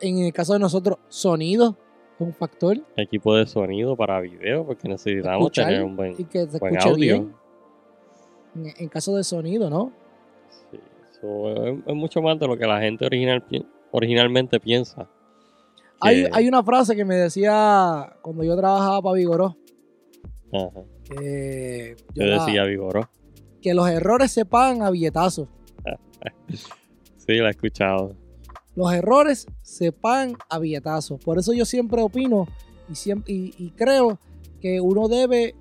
en 0.00 0.18
el 0.18 0.32
caso 0.32 0.54
de 0.54 0.58
nosotros, 0.58 0.98
sonido 1.08 1.76
un 2.18 2.34
factor. 2.34 2.78
Equipo 2.96 3.34
de 3.36 3.46
sonido 3.46 3.96
para 3.96 4.20
video, 4.20 4.66
porque 4.66 4.88
necesitamos 4.88 5.52
tener 5.52 5.82
un 5.82 5.96
buen, 5.96 6.16
audio. 6.80 7.30
En, 8.54 8.88
caso 8.88 9.14
de 9.14 9.22
sonido, 9.22 9.70
¿no? 9.70 9.92
Sí, 10.70 10.80
eso 11.12 11.66
es, 11.66 11.94
mucho 11.94 12.20
más 12.20 12.38
de 12.38 12.48
lo 12.48 12.56
que 12.56 12.66
la 12.66 12.80
gente 12.80 13.06
original, 13.06 13.44
originalmente 13.90 14.60
piensa. 14.60 15.08
Hay, 16.00 16.26
hay, 16.32 16.46
una 16.46 16.62
frase 16.62 16.94
que 16.94 17.04
me 17.04 17.16
decía 17.16 18.16
cuando 18.22 18.44
yo 18.44 18.56
trabajaba 18.56 19.02
para 19.02 19.14
Vigoró. 19.14 19.56
Ajá. 20.52 20.84
Que 21.08 21.96
yo 22.14 22.26
decía 22.26 22.64
Vigoró. 22.64 23.08
Que 23.60 23.74
los 23.74 23.88
errores 23.88 24.30
se 24.30 24.44
pagan 24.44 24.82
a 24.82 24.90
billetazos. 24.90 25.48
sí, 26.48 27.34
la 27.36 27.48
he 27.48 27.50
escuchado. 27.50 28.14
Los 28.76 28.92
errores 28.92 29.46
se 29.62 29.90
pagan 29.90 30.36
a 30.48 30.58
billetazos. 30.58 31.22
Por 31.24 31.38
eso 31.38 31.52
yo 31.52 31.64
siempre 31.64 32.02
opino 32.02 32.46
y, 32.88 32.94
siempre, 32.94 33.32
y, 33.32 33.70
creo 33.76 34.18
que 34.60 34.80
uno 34.80 35.08
debe 35.08 35.54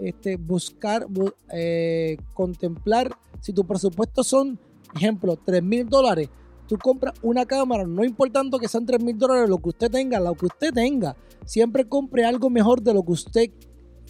este, 0.00 0.36
buscar, 0.36 1.06
eh, 1.52 2.16
contemplar 2.34 3.16
si 3.40 3.52
tu 3.52 3.64
presupuesto 3.64 4.24
son, 4.24 4.58
ejemplo, 4.94 5.36
3 5.36 5.62
mil 5.62 5.88
dólares. 5.88 6.28
Tú 6.68 6.76
compras 6.78 7.14
una 7.22 7.46
cámara, 7.46 7.84
no 7.86 8.04
importando 8.04 8.58
que 8.58 8.68
sean 8.68 8.84
3 8.86 9.02
mil 9.02 9.16
dólares 9.16 9.48
lo 9.48 9.58
que 9.58 9.68
usted 9.68 9.90
tenga, 9.90 10.18
lo 10.18 10.34
que 10.34 10.46
usted 10.46 10.72
tenga. 10.72 11.16
Siempre 11.44 11.88
compre 11.88 12.24
algo 12.24 12.50
mejor 12.50 12.82
de 12.82 12.92
lo 12.92 13.04
que 13.04 13.12
usted 13.12 13.50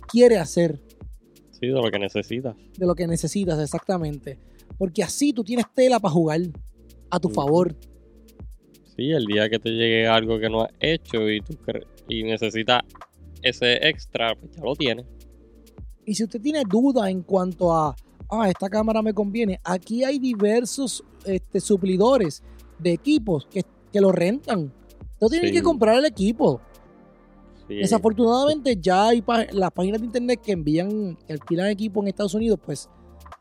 quiere 0.08 0.38
hacer. 0.38 0.80
Sí, 1.50 1.66
de 1.66 1.72
lo 1.72 1.90
que 1.90 1.98
necesitas. 1.98 2.56
De 2.78 2.86
lo 2.86 2.94
que 2.94 3.06
necesitas, 3.06 3.58
exactamente. 3.58 4.38
Porque 4.78 5.02
así 5.02 5.32
tú 5.32 5.44
tienes 5.44 5.66
tela 5.74 6.00
para 6.00 6.12
jugar 6.12 6.40
a 7.10 7.20
tu 7.20 7.28
favor. 7.28 7.74
Sí, 8.96 9.10
el 9.10 9.26
día 9.26 9.48
que 9.50 9.58
te 9.58 9.70
llegue 9.70 10.06
algo 10.06 10.38
que 10.38 10.48
no 10.48 10.62
has 10.62 10.70
hecho 10.80 11.28
y, 11.28 11.40
tú 11.42 11.54
y 12.08 12.22
necesitas 12.22 12.82
ese 13.42 13.88
extra, 13.88 14.34
pues 14.34 14.52
ya 14.56 14.62
lo 14.62 14.74
tienes. 14.74 15.06
Y 16.06 16.14
si 16.14 16.24
usted 16.24 16.40
tiene 16.40 16.62
dudas 16.68 17.08
en 17.10 17.22
cuanto 17.22 17.74
a, 17.74 17.94
ah, 18.30 18.48
esta 18.48 18.68
cámara 18.68 19.02
me 19.02 19.12
conviene, 19.12 19.60
aquí 19.64 20.04
hay 20.04 20.18
diversos 20.18 21.04
este, 21.24 21.60
suplidores 21.60 22.42
de 22.78 22.92
equipos 22.92 23.46
que, 23.50 23.64
lo 23.98 24.12
rentan. 24.12 24.70
No 25.18 25.28
tienen 25.30 25.50
que 25.50 25.62
comprar 25.62 25.96
el 25.96 26.04
equipo. 26.04 26.60
Desafortunadamente 27.66 28.76
ya 28.76 29.08
hay 29.08 29.24
las 29.52 29.70
páginas 29.70 30.02
de 30.02 30.06
internet 30.06 30.40
que 30.44 30.52
envían, 30.52 31.16
que 31.26 31.32
alquilan 31.32 31.68
equipo 31.68 32.02
en 32.02 32.08
Estados 32.08 32.34
Unidos, 32.34 32.60
pues 32.62 32.90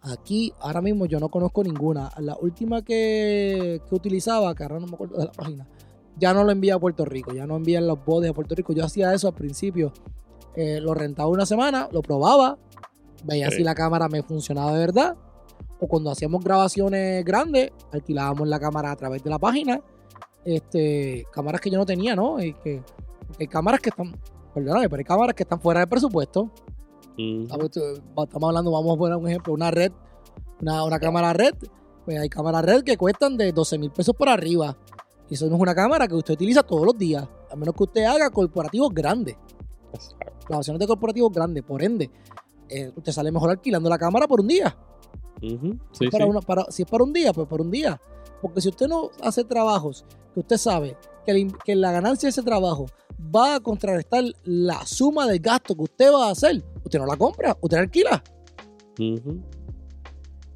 Aquí, 0.07 0.53
ahora 0.59 0.81
mismo 0.81 1.07
yo 1.07 1.19
no 1.19 1.29
conozco 1.29 1.63
ninguna. 1.63 2.11
La 2.19 2.37
última 2.39 2.83
que, 2.83 3.81
utilizaba, 3.89 4.53
que 4.53 4.61
ahora 4.61 4.79
no 4.79 4.85
me 4.85 4.93
acuerdo 4.93 5.17
de 5.17 5.25
la 5.25 5.31
página, 5.31 5.67
ya 6.17 6.31
no 6.31 6.43
lo 6.43 6.51
envía 6.51 6.75
a 6.75 6.79
Puerto 6.79 7.05
Rico, 7.05 7.33
ya 7.33 7.47
no 7.47 7.55
envían 7.55 7.87
los 7.87 8.05
bodes 8.05 8.29
a 8.29 8.33
Puerto 8.33 8.53
Rico. 8.53 8.71
Yo 8.71 8.85
hacía 8.85 9.13
eso 9.13 9.27
al 9.27 9.33
principio. 9.33 9.91
Eh, 10.55 10.79
lo 10.79 10.93
rentaba 10.93 11.27
una 11.29 11.47
semana, 11.47 11.89
lo 11.91 12.03
probaba, 12.03 12.57
veía 13.25 13.51
si 13.51 13.63
la 13.63 13.75
cámara 13.75 14.07
me 14.07 14.23
funcionaba 14.23 14.73
de 14.73 14.79
verdad. 14.79 15.15
O 15.79 15.87
cuando 15.87 16.11
hacíamos 16.11 16.43
grabaciones 16.43 17.23
grandes, 17.25 17.71
alquilábamos 17.91 18.47
la 18.47 18.59
cámara 18.59 18.91
a 18.91 18.95
través 18.95 19.23
de 19.23 19.29
la 19.29 19.39
página. 19.39 19.81
Este, 20.45 21.25
cámaras 21.31 21.59
que 21.59 21.69
yo 21.69 21.77
no 21.77 21.85
tenía, 21.85 22.15
¿no? 22.15 22.41
Y 22.41 22.53
que, 22.53 22.81
hay 23.39 23.47
cámaras 23.47 23.81
que 23.81 23.89
están, 23.89 24.15
perdóname, 24.53 24.87
pero 24.87 24.99
hay 24.99 25.05
cámaras 25.05 25.35
que 25.35 25.43
están 25.43 25.59
fuera 25.59 25.81
de 25.81 25.87
presupuesto 25.87 26.51
Estamos 27.17 28.49
hablando, 28.49 28.71
vamos 28.71 28.95
a 28.95 28.97
poner 28.97 29.17
un 29.17 29.27
ejemplo, 29.27 29.53
una 29.53 29.71
red, 29.71 29.91
una, 30.61 30.99
cámara 30.99 31.33
red. 31.33 31.53
Pues 32.03 32.19
hay 32.19 32.29
cámaras 32.29 32.63
red 32.63 32.83
que 32.83 32.97
cuestan 32.97 33.37
de 33.37 33.51
12 33.51 33.77
mil 33.77 33.91
pesos 33.91 34.15
por 34.15 34.29
arriba. 34.29 34.77
Y 35.29 35.35
eso 35.35 35.47
no 35.47 35.55
es 35.55 35.61
una 35.61 35.73
cámara 35.73 36.07
que 36.07 36.15
usted 36.15 36.33
utiliza 36.33 36.61
todos 36.61 36.85
los 36.85 36.97
días. 36.97 37.27
A 37.49 37.55
menos 37.55 37.73
que 37.73 37.83
usted 37.83 38.03
haga 38.03 38.29
corporativos 38.29 38.93
grandes. 38.93 39.37
Grabaciones 40.47 40.79
de 40.79 40.87
corporativos 40.87 41.31
grandes. 41.31 41.63
Por 41.63 41.81
ende, 41.81 42.11
eh, 42.69 42.91
usted 42.95 43.11
sale 43.11 43.31
mejor 43.31 43.49
alquilando 43.49 43.89
la 43.89 43.97
cámara 43.97 44.27
por 44.27 44.41
un 44.41 44.47
día. 44.47 44.75
si, 45.91 46.05
es 46.05 46.89
para 46.89 47.03
un 47.03 47.13
día, 47.13 47.33
pues 47.33 47.47
por 47.47 47.61
un 47.61 47.71
día. 47.71 47.99
Porque 48.41 48.61
si 48.61 48.69
usted 48.69 48.87
no 48.87 49.09
hace 49.21 49.43
trabajos 49.43 50.05
que 50.33 50.39
usted 50.39 50.57
sabe 50.57 50.97
que, 51.25 51.47
que 51.63 51.75
la 51.75 51.91
ganancia 51.91 52.27
de 52.27 52.31
ese 52.31 52.43
trabajo 52.43 52.85
va 53.33 53.55
a 53.55 53.59
contrarrestar 53.59 54.23
la 54.43 54.85
suma 54.85 55.27
del 55.27 55.39
gasto 55.39 55.75
que 55.75 55.83
usted 55.83 56.11
va 56.11 56.27
a 56.27 56.31
hacer, 56.31 56.63
usted 56.83 56.99
no 56.99 57.05
la 57.05 57.17
compra, 57.17 57.57
usted 57.61 57.77
la 57.77 57.83
alquila. 57.83 58.23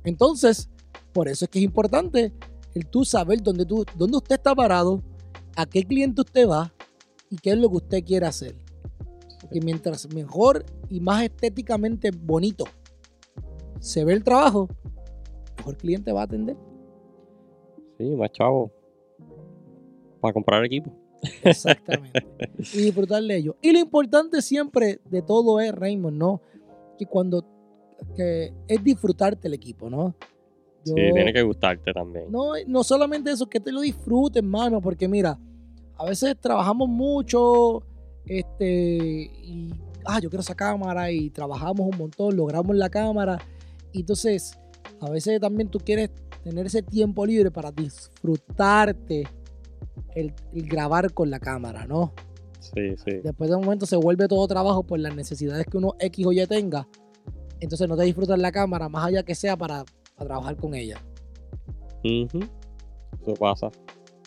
Entonces, 0.04 0.70
por 1.14 1.28
eso 1.28 1.46
es 1.46 1.52
que 1.52 1.60
es 1.60 1.66
importante 1.66 2.34
el 2.74 2.86
tú 2.88 3.04
saber 3.04 3.42
dónde, 3.42 3.66
tú, 3.66 3.86
dónde 3.96 4.18
usted 4.18 4.36
está 4.36 4.56
parado, 4.56 5.02
a 5.56 5.66
qué 5.66 5.84
cliente 5.84 6.22
usted 6.22 6.48
va 6.48 6.72
y 7.30 7.38
qué 7.38 7.52
es 7.52 7.58
lo 7.58 7.70
que 7.70 7.78
usted 7.78 8.04
quiere 8.04 8.26
hacer. 8.26 8.56
Porque 9.50 9.66
mientras 9.66 10.14
mejor 10.14 10.64
y 10.90 11.00
más 11.00 11.24
estéticamente 11.24 12.12
bonito 12.12 12.66
se 13.80 14.06
ve 14.06 14.14
el 14.14 14.24
trabajo, 14.24 14.68
mejor 15.58 15.76
cliente 15.78 16.12
va 16.12 16.22
a 16.22 16.26
atender. 16.26 16.56
Sí, 17.98 18.16
más 18.16 18.32
chavo. 18.32 18.72
Para 20.22 20.34
comprar 20.34 20.64
equipo. 20.64 20.94
Exactamente. 21.44 22.28
y 22.74 22.82
disfrutar 22.82 23.24
de 23.24 23.38
ello. 23.38 23.56
Y 23.60 23.72
lo 23.72 23.80
importante 23.80 24.42
siempre 24.44 25.00
de 25.10 25.24
todo 25.24 25.60
es, 25.60 25.74
Raymond, 25.74 26.18
¿no? 26.18 26.42
Que 27.00 27.08
cuando 27.08 27.44
que 28.16 28.54
es 28.68 28.84
disfrutarte 28.84 29.48
el 29.48 29.56
equipo, 29.56 29.90
¿no? 29.90 30.16
sí, 30.84 30.94
tiene 30.94 31.34
que 31.34 31.42
gustarte 31.42 31.92
también. 31.92 32.32
No, 32.32 32.52
no 32.68 32.84
solamente 32.84 33.32
eso, 33.32 33.50
que 33.50 33.60
te 33.60 33.72
lo 33.72 33.82
disfrutes, 33.82 34.44
hermano, 34.44 34.80
porque 34.80 35.08
mira, 35.08 35.40
a 35.98 36.06
veces 36.06 36.38
trabajamos 36.40 36.88
mucho, 36.88 37.84
este, 38.30 39.30
y, 39.44 39.74
ah, 40.06 40.20
yo 40.20 40.30
quiero 40.30 40.42
esa 40.42 40.56
cámara, 40.56 41.12
y 41.12 41.30
trabajamos 41.30 41.90
un 41.92 41.98
montón, 41.98 42.38
logramos 42.38 42.76
la 42.76 42.90
cámara, 42.90 43.38
y 43.92 44.02
entonces, 44.02 44.58
a 45.02 45.10
veces 45.10 45.42
también 45.42 45.70
tú 45.70 45.80
quieres 45.80 46.12
tener 46.44 46.66
ese 46.66 46.82
tiempo 46.82 47.26
libre 47.26 47.52
para 47.52 47.72
disfrutarte 47.72 49.28
el, 50.16 50.34
grabar 50.54 51.14
con 51.14 51.30
la 51.30 51.40
cámara, 51.40 51.86
¿no? 51.86 52.14
Sí, 52.60 52.96
sí. 53.04 53.18
Después 53.24 53.50
de 53.50 53.56
un 53.56 53.64
momento 53.64 53.86
se 53.86 53.96
vuelve 53.96 54.28
todo 54.28 54.48
trabajo 54.48 54.84
por 54.84 55.00
las 55.00 55.16
necesidades 55.16 55.66
que 55.66 55.78
uno 55.78 55.96
X 56.00 56.26
o 56.26 56.32
Y 56.32 56.46
tenga. 56.46 56.88
Entonces 57.60 57.88
no 57.88 57.98
te 57.98 58.04
disfrutas 58.04 58.38
la 58.38 58.52
cámara, 58.52 58.90
más 58.90 59.06
allá 59.06 59.24
que 59.24 59.36
sea 59.36 59.58
para, 59.58 59.84
trabajar 60.18 60.58
con 60.58 60.76
ella. 60.76 61.02
Eso 62.04 63.34
pasa. 63.40 63.70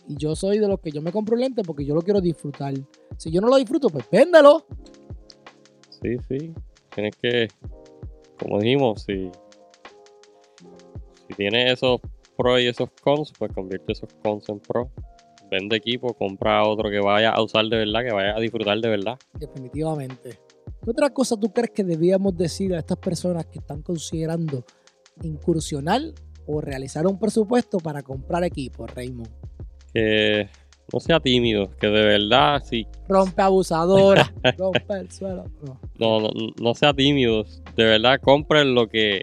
Y 0.08 0.16
yo 0.16 0.34
soy 0.34 0.58
de 0.58 0.68
los 0.68 0.80
que 0.80 0.90
yo 0.90 1.00
me 1.00 1.12
compro 1.12 1.36
lente 1.36 1.62
porque 1.62 1.84
yo 1.84 1.94
lo 1.94 2.02
quiero 2.02 2.20
disfrutar. 2.20 2.74
Si 3.16 3.30
yo 3.30 3.40
no 3.40 3.48
lo 3.48 3.56
disfruto, 3.56 3.88
pues 3.88 4.08
véndelo. 4.10 4.64
Sí, 6.02 6.16
sí. 6.28 6.52
Tienes 6.94 7.16
que, 7.16 7.48
como 8.38 8.58
dijimos, 8.58 9.02
si, 9.02 9.30
si 11.28 11.34
tienes 11.36 11.74
esos 11.74 12.00
pros 12.36 12.60
y 12.60 12.66
esos 12.66 12.90
cons, 13.02 13.32
pues 13.38 13.52
convierte 13.52 13.92
esos 13.92 14.12
cons 14.22 14.48
en 14.48 14.58
pros 14.58 14.88
vende 15.52 15.76
equipo, 15.76 16.14
compra 16.14 16.66
otro 16.66 16.88
que 16.90 16.98
vaya 16.98 17.30
a 17.30 17.42
usar 17.42 17.66
de 17.66 17.76
verdad, 17.76 18.00
que 18.02 18.12
vaya 18.12 18.34
a 18.34 18.40
disfrutar 18.40 18.80
de 18.80 18.88
verdad. 18.88 19.18
Definitivamente. 19.38 20.40
¿Qué 20.82 20.90
otra 20.90 21.10
cosa 21.10 21.36
tú 21.36 21.52
crees 21.52 21.70
que 21.70 21.84
debíamos 21.84 22.36
decir 22.36 22.74
a 22.74 22.78
estas 22.78 22.96
personas 22.96 23.46
que 23.46 23.58
están 23.58 23.82
considerando 23.82 24.64
incursionar 25.22 26.00
o 26.46 26.60
realizar 26.60 27.06
un 27.06 27.18
presupuesto 27.18 27.78
para 27.78 28.02
comprar 28.02 28.42
equipo, 28.44 28.86
Raymond? 28.86 29.28
Que 29.92 30.48
no 30.92 31.00
sea 31.00 31.20
tímido, 31.20 31.70
que 31.78 31.86
de 31.88 32.02
verdad 32.02 32.62
sí. 32.64 32.86
Rompe 33.08 33.42
abusadora, 33.42 34.32
rompe 34.58 34.94
el 34.94 35.10
suelo. 35.10 35.44
No. 35.98 36.20
No, 36.20 36.30
no, 36.60 36.74
sea 36.74 36.92
tímido, 36.92 37.44
de 37.76 37.84
verdad 37.84 38.20
compre 38.20 38.64
lo 38.64 38.88
que... 38.88 39.22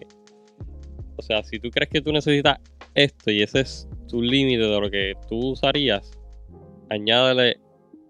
O 1.16 1.22
sea, 1.22 1.44
si 1.44 1.60
tú 1.60 1.70
crees 1.70 1.90
que 1.90 2.02
tú 2.02 2.12
necesitas 2.12 2.60
esto 2.96 3.30
y 3.30 3.42
ese 3.42 3.62
es 3.62 3.90
tu 4.08 4.22
límite 4.22 4.64
de 4.64 4.80
lo 4.80 4.90
que 4.90 5.14
tú 5.28 5.52
usarías, 5.52 6.12
añádele 6.90 7.58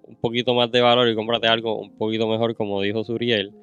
un 0.08 0.16
poquito 0.16 0.54
más 0.54 0.72
de 0.72 0.82
valor 0.82 1.08
y 1.08 1.16
cómprate 1.16 1.48
algo 1.48 1.80
un 1.80 1.96
poquito 1.96 2.28
mejor, 2.28 2.56
como 2.56 2.82
dijo 2.82 3.04
Suriel, 3.04 3.54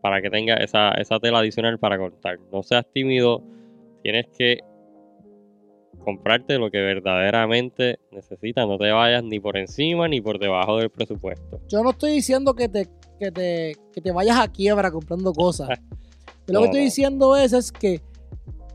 para 0.00 0.20
que 0.20 0.30
tenga 0.30 0.56
esa, 0.56 0.92
tela 1.20 1.38
adicional 1.38 1.78
para 1.78 1.98
cortar. 1.98 2.38
No 2.52 2.62
seas 2.62 2.86
tímido, 2.92 3.42
tienes 4.02 4.26
que 4.36 4.58
comprarte 6.04 6.58
lo 6.58 6.70
que 6.70 6.80
verdaderamente 6.80 7.98
necesitas. 8.12 8.66
No 8.66 8.78
te 8.78 8.90
vayas 8.90 9.24
ni 9.24 9.40
por 9.40 9.56
encima 9.56 10.08
ni 10.08 10.20
por 10.20 10.38
debajo 10.38 10.78
del 10.78 10.90
presupuesto. 10.90 11.60
Yo 11.68 11.82
no 11.82 11.90
estoy 11.90 12.12
diciendo 12.12 12.54
que 12.54 12.68
te, 12.68 12.88
que 13.18 13.32
te, 13.32 13.76
te 14.00 14.12
vayas 14.12 14.38
a 14.38 14.48
quiebra 14.48 14.90
comprando 14.90 15.32
cosas. 15.32 15.68
lo 16.46 16.60
que 16.60 16.66
estoy 16.66 16.80
diciendo 16.82 17.36
es, 17.36 17.52
es 17.52 17.72
que, 17.72 18.00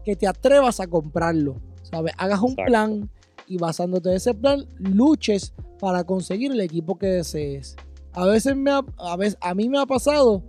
que 0.04 0.16
te 0.16 0.28
atrevas 0.28 0.80
a 0.80 0.88
comprarlo. 0.88 1.56
¿Sabes? 1.84 2.14
Hagas 2.18 2.42
un 2.42 2.56
plan 2.56 3.10
y 3.48 3.58
basándote 3.58 4.10
en 4.10 4.16
ese 4.16 4.34
plan, 4.34 4.66
luches 4.78 5.54
para 5.80 6.04
conseguir 6.04 6.52
el 6.52 6.62
equipo 6.62 6.98
que 6.98 7.08
desees. 7.08 7.76
A 8.14 8.26
veces, 8.26 8.56
me 8.56 8.72
a, 8.72 9.16
veces 9.18 9.38
a 9.42 9.54
mí 9.56 9.68
me 9.70 9.80
ha 9.80 9.86
pasado 9.86 10.44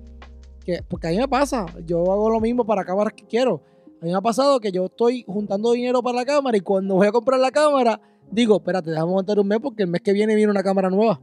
que, 0.64 0.82
porque 0.86 1.08
a 1.08 1.10
mí 1.10 1.16
me 1.16 1.28
pasa, 1.28 1.66
yo 1.86 2.00
hago 2.12 2.30
lo 2.30 2.40
mismo 2.40 2.64
para 2.64 2.84
cámaras 2.84 3.14
que 3.14 3.26
quiero. 3.26 3.62
A 4.00 4.04
mí 4.04 4.10
me 4.12 4.16
ha 4.16 4.22
pasado 4.22 4.60
que 4.60 4.72
yo 4.72 4.86
estoy 4.86 5.24
juntando 5.26 5.72
dinero 5.72 6.02
para 6.02 6.16
la 6.16 6.24
cámara 6.24 6.56
y 6.56 6.60
cuando 6.60 6.94
voy 6.94 7.06
a 7.06 7.12
comprar 7.12 7.38
la 7.38 7.50
cámara, 7.50 8.00
digo, 8.30 8.56
espérate, 8.56 8.90
déjame 8.90 9.10
aguantar 9.10 9.38
un 9.38 9.46
mes 9.46 9.58
porque 9.60 9.82
el 9.82 9.90
mes 9.90 10.00
que 10.00 10.14
viene 10.14 10.34
viene 10.34 10.50
una 10.50 10.62
cámara 10.62 10.88
nueva. 10.88 11.20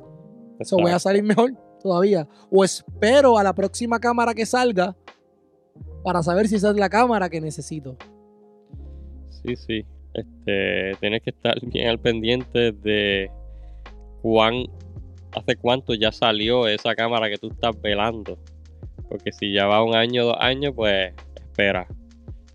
Eso 0.59 0.77
voy 0.77 0.91
a 0.91 0.99
salir 0.99 1.23
mejor 1.23 1.53
todavía. 1.81 2.27
O 2.51 2.63
espero 2.63 3.37
a 3.39 3.43
la 3.43 3.53
próxima 3.53 3.99
cámara 3.99 4.35
que 4.35 4.45
salga 4.45 4.95
para 6.03 6.21
saber 6.21 6.47
si 6.47 6.55
esa 6.55 6.69
es 6.69 6.75
la 6.75 6.89
cámara 6.89 7.29
que 7.29 7.41
necesito. 7.41 7.97
Sí, 9.29 9.55
sí. 9.55 9.85
Este, 10.13 10.91
tienes 10.99 11.23
que 11.23 11.31
estar 11.31 11.55
bien 11.61 11.87
al 11.87 11.99
pendiente 11.99 12.73
de 12.73 13.31
cuán, 14.21 14.65
hace 15.35 15.55
cuánto 15.55 15.95
ya 15.95 16.11
salió 16.11 16.67
esa 16.67 16.93
cámara 16.93 17.27
que 17.27 17.37
tú 17.37 17.47
estás 17.47 17.79
velando. 17.81 18.37
Porque 19.09 19.31
si 19.31 19.51
ya 19.51 19.65
va 19.65 19.83
un 19.83 19.95
año, 19.95 20.25
dos 20.25 20.37
años, 20.39 20.73
pues 20.75 21.13
espera. 21.35 21.87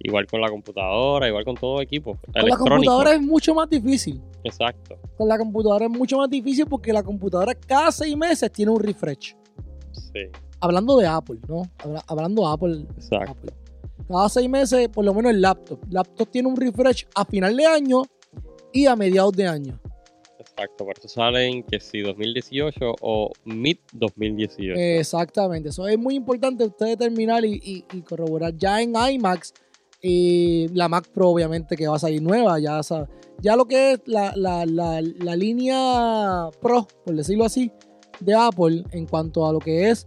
Igual 0.05 0.27
con 0.27 0.41
la 0.41 0.49
computadora, 0.49 1.29
igual 1.29 1.45
con 1.45 1.55
todo 1.57 1.81
equipo. 1.81 2.19
Con 2.33 2.49
la 2.49 2.57
computadora 2.57 3.15
es 3.15 3.23
mucho 3.23 3.55
más 3.55 3.69
difícil. 3.71 4.21
Exacto. 4.45 4.99
Con 5.17 5.29
la 5.29 5.39
computadora 5.39 5.85
es 5.87 5.91
mucho 5.91 6.19
más 6.19 6.29
difícil 6.29 6.67
porque 6.67 6.93
la 6.93 7.03
computadora 7.03 7.55
cada 7.55 7.93
seis 7.93 8.17
meses 8.17 8.51
tiene 8.51 8.73
un 8.73 8.81
refresh. 8.81 9.37
Sí. 9.93 10.21
Hablando 10.61 10.97
de 10.99 11.07
Apple, 11.07 11.39
¿no? 11.49 11.63
Hablando 12.07 12.43
de 12.43 12.49
Apple. 12.53 12.87
Exacto. 12.97 13.53
Cada 14.09 14.29
seis 14.29 14.49
meses, 14.49 14.89
por 14.89 15.05
lo 15.05 15.15
menos 15.15 15.33
el 15.33 15.41
laptop. 15.41 15.79
El 15.85 15.95
laptop 15.95 16.31
tiene 16.31 16.49
un 16.49 16.57
refresh 16.57 17.07
a 17.15 17.25
final 17.25 17.57
de 17.57 17.67
año 17.67 18.03
y 18.73 18.87
a 18.87 18.97
mediados 18.97 19.33
de 19.33 19.47
año. 19.47 19.79
Exacto, 20.39 20.85
por 20.85 20.99
eso 20.99 21.09
salen 21.09 21.63
que 21.63 21.81
si 21.81 22.01
2018 22.01 22.97
o 23.01 23.31
mid 23.45 23.79
2018. 23.93 24.79
Exactamente, 24.79 25.71
eso 25.71 25.87
es 25.89 25.99
muy 25.99 26.15
importante 26.15 26.65
usted 26.65 26.87
determinar 26.87 27.45
y, 27.45 27.83
corroborar. 28.07 28.55
Ya 28.57 28.83
en 28.83 28.93
iMacs, 28.95 29.55
y 30.03 30.69
la 30.75 30.89
Mac 30.89 31.09
Pro 31.15 31.31
obviamente 31.31 31.77
que 31.77 31.87
va 31.87 31.97
a 31.97 32.01
salir 32.01 32.21
nueva, 32.21 32.59
ya, 32.59 32.81
ya 33.41 33.57
lo 33.57 33.67
que 33.67 33.93
es 33.93 34.01
la, 34.07 34.33
la 34.37 35.37
línea 35.37 36.49
Pro, 36.61 36.87
por 37.05 37.15
decirlo 37.15 37.45
así, 37.45 37.73
de 38.21 38.35
Apple 38.35 38.85
en 38.91 39.07
cuanto 39.07 39.47
a 39.47 39.53
lo 39.53 39.59
que 39.59 39.91
es 39.91 40.07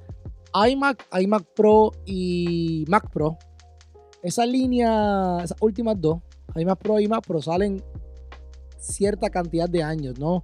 iMac, 0.70 1.06
iMac 1.20 1.43
Pro 1.56 1.91
y 2.06 2.86
Mac 2.88 3.10
Pro, 3.12 3.38
esa 4.24 4.46
línea, 4.46 5.38
esas 5.43 5.58
últimas 5.62 6.00
dos, 6.00 6.20
iMac 6.56 6.80
Pro 6.80 7.00
y 7.00 7.08
Mac 7.08 7.26
Pro 7.26 7.41
salen 7.41 7.84
cierta 8.78 9.30
cantidad 9.30 9.68
de 9.68 9.84
años, 9.84 10.18
¿no? 10.20 10.43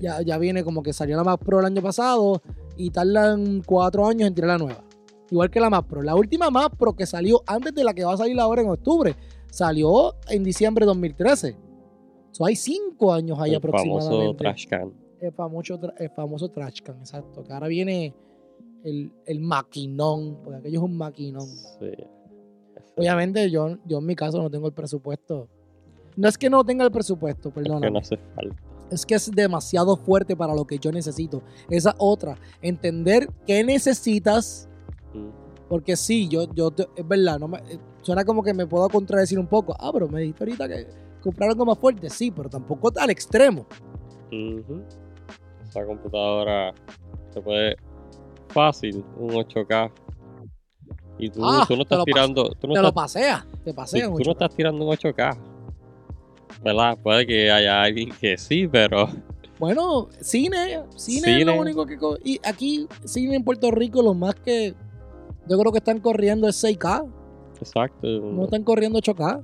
Ya, 0.00 0.22
ya 0.22 0.38
viene 0.38 0.64
como 0.64 0.82
que 0.82 0.92
salió 0.92 1.16
la 1.16 1.24
Mac 1.24 1.40
Pro 1.44 1.60
el 1.60 1.66
año 1.66 1.82
pasado 1.82 2.42
y 2.76 2.90
tardan 2.90 3.62
cuatro 3.64 4.06
años 4.06 4.28
en 4.28 4.34
tirar 4.34 4.50
la 4.50 4.58
nueva. 4.58 4.84
Igual 5.32 5.50
que 5.50 5.60
la 5.60 5.70
Mac 5.70 5.86
Pro. 5.86 6.02
La 6.02 6.14
última 6.14 6.50
Mac 6.50 6.76
Pro 6.76 6.92
que 6.92 7.06
salió 7.06 7.42
antes 7.46 7.74
de 7.74 7.82
la 7.82 7.94
que 7.94 8.04
va 8.04 8.12
a 8.12 8.16
salir 8.18 8.38
ahora 8.38 8.60
en 8.60 8.68
octubre, 8.68 9.16
salió 9.50 10.14
en 10.28 10.44
diciembre 10.44 10.84
de 10.84 10.88
2013. 10.88 11.56
So, 12.32 12.44
hay 12.44 12.54
cinco 12.54 13.14
años 13.14 13.38
ahí 13.40 13.54
aproximadamente. 13.54 14.10
Famoso 14.14 14.36
trash 14.36 14.66
can. 14.66 14.92
El 15.18 15.32
famoso, 15.32 15.80
el 15.96 16.10
famoso 16.10 16.48
trash 16.50 16.82
can, 16.82 16.98
exacto. 16.98 17.42
Que 17.44 17.50
ahora 17.50 17.68
viene 17.68 18.14
el, 18.84 19.10
el 19.24 19.40
maquinón, 19.40 20.36
porque 20.44 20.58
aquello 20.58 20.80
es 20.80 20.84
un 20.84 20.98
maquinón. 20.98 21.48
Sí. 21.48 21.92
Obviamente 22.94 23.50
yo, 23.50 23.78
yo 23.86 24.00
en 24.00 24.04
mi 24.04 24.14
caso 24.14 24.36
no 24.36 24.50
tengo 24.50 24.66
el 24.66 24.74
presupuesto. 24.74 25.48
No 26.14 26.28
es 26.28 26.36
que 26.36 26.50
no 26.50 26.62
tenga 26.62 26.84
el 26.84 26.92
presupuesto, 26.92 27.50
perdón. 27.50 27.76
Es 27.76 27.88
que 27.88 27.90
no 27.90 27.98
hace 28.00 28.16
falta. 28.36 28.62
Es 28.90 29.06
que 29.06 29.14
es 29.14 29.30
demasiado 29.30 29.96
fuerte 29.96 30.36
para 30.36 30.54
lo 30.54 30.66
que 30.66 30.78
yo 30.78 30.92
necesito. 30.92 31.42
Esa 31.70 31.94
otra, 31.96 32.36
entender 32.60 33.30
qué 33.46 33.64
necesitas. 33.64 34.68
Porque 35.68 35.96
sí, 35.96 36.28
yo, 36.28 36.52
yo, 36.54 36.72
es 36.96 37.08
verdad, 37.08 37.38
no 37.38 37.48
me, 37.48 37.58
eh, 37.58 37.78
suena 38.02 38.24
como 38.24 38.42
que 38.42 38.52
me 38.52 38.66
puedo 38.66 38.88
contradecir 38.88 39.38
un 39.38 39.46
poco. 39.46 39.74
Ah, 39.78 39.90
pero 39.92 40.08
me 40.08 40.20
dijiste 40.20 40.44
ahorita 40.44 40.68
que 40.68 40.86
comprar 41.20 41.50
algo 41.50 41.64
más 41.64 41.78
fuerte. 41.78 42.10
Sí, 42.10 42.30
pero 42.30 42.48
tampoco 42.48 42.92
al 42.96 43.10
extremo. 43.10 43.66
Esa 45.68 45.84
computadora 45.84 46.74
se 47.30 47.40
puede 47.40 47.76
fácil, 48.48 49.04
un 49.18 49.30
8K 49.30 49.90
y 51.22 51.30
tú, 51.30 51.44
ah, 51.44 51.64
no 51.68 51.82
estás 51.82 52.04
tirando. 52.04 52.50
Tú 52.60 52.66
no 52.66 52.74
te 52.74 52.80
estás, 52.80 52.82
lo 52.82 52.92
pasea, 52.92 53.46
te 53.64 53.72
pasea. 53.72 54.06
Tú, 54.06 54.18
no 54.24 54.32
estás 54.32 54.54
tirando 54.56 54.84
un 54.84 54.90
8K. 54.92 55.38
¿Verdad? 56.64 56.98
Puede 57.00 57.26
que 57.26 57.50
haya 57.50 57.80
alguien 57.80 58.10
que 58.20 58.36
sí, 58.36 58.66
pero. 58.66 59.08
Bueno, 59.60 60.08
cine, 60.20 60.82
cine, 60.96 61.38
es 61.38 61.46
lo 61.46 61.60
único 61.60 61.86
que. 61.86 61.96
Y 62.24 62.40
aquí, 62.44 62.88
cine 63.04 63.36
en 63.36 63.44
Puerto 63.44 63.70
Rico, 63.70 64.02
lo 64.02 64.14
más 64.14 64.34
que. 64.34 64.74
Yo 65.48 65.58
creo 65.58 65.72
que 65.72 65.78
están 65.78 66.00
corriendo 66.00 66.48
es 66.48 66.62
6K. 66.62 67.10
Exacto. 67.58 68.06
No 68.06 68.44
están 68.44 68.64
corriendo 68.64 68.98
8K. 68.98 69.42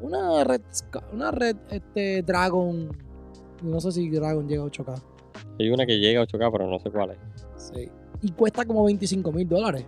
Una 0.00 0.44
red, 0.44 0.60
una 1.12 1.30
red 1.30 1.56
este, 1.70 2.22
Dragon. 2.22 2.90
No 3.62 3.80
sé 3.80 3.92
si 3.92 4.10
Dragon 4.10 4.46
llega 4.48 4.62
a 4.62 4.66
8K. 4.66 5.02
Hay 5.58 5.70
una 5.70 5.86
que 5.86 5.98
llega 5.98 6.20
a 6.20 6.26
8K, 6.26 6.52
pero 6.52 6.68
no 6.68 6.78
sé 6.78 6.90
cuál 6.90 7.12
es. 7.12 7.18
Sí. 7.56 7.88
Y 8.22 8.32
cuesta 8.32 8.64
como 8.64 8.84
25 8.84 9.32
mil 9.32 9.48
dólares. 9.48 9.86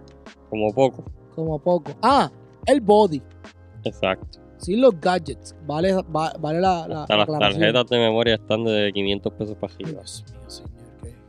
Como 0.50 0.72
poco. 0.72 1.04
Como 1.34 1.58
poco. 1.58 1.92
Ah, 2.02 2.30
el 2.66 2.80
body. 2.80 3.22
Exacto. 3.84 4.38
Sin 4.58 4.80
los 4.80 4.98
gadgets. 5.00 5.54
Vale, 5.66 5.94
vale 6.08 6.60
la, 6.60 6.88
la, 6.88 7.06
las 7.08 7.26
tarjetas 7.38 7.86
de 7.86 7.98
memoria 7.98 8.34
están 8.34 8.64
de 8.64 8.90
500 8.92 9.32
pesos 9.34 9.56
para 9.56 9.72
arriba. 9.74 9.90
Dios 10.00 10.24
mío, 10.30 10.50
señor. 10.50 10.70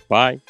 Bye. 0.09 0.41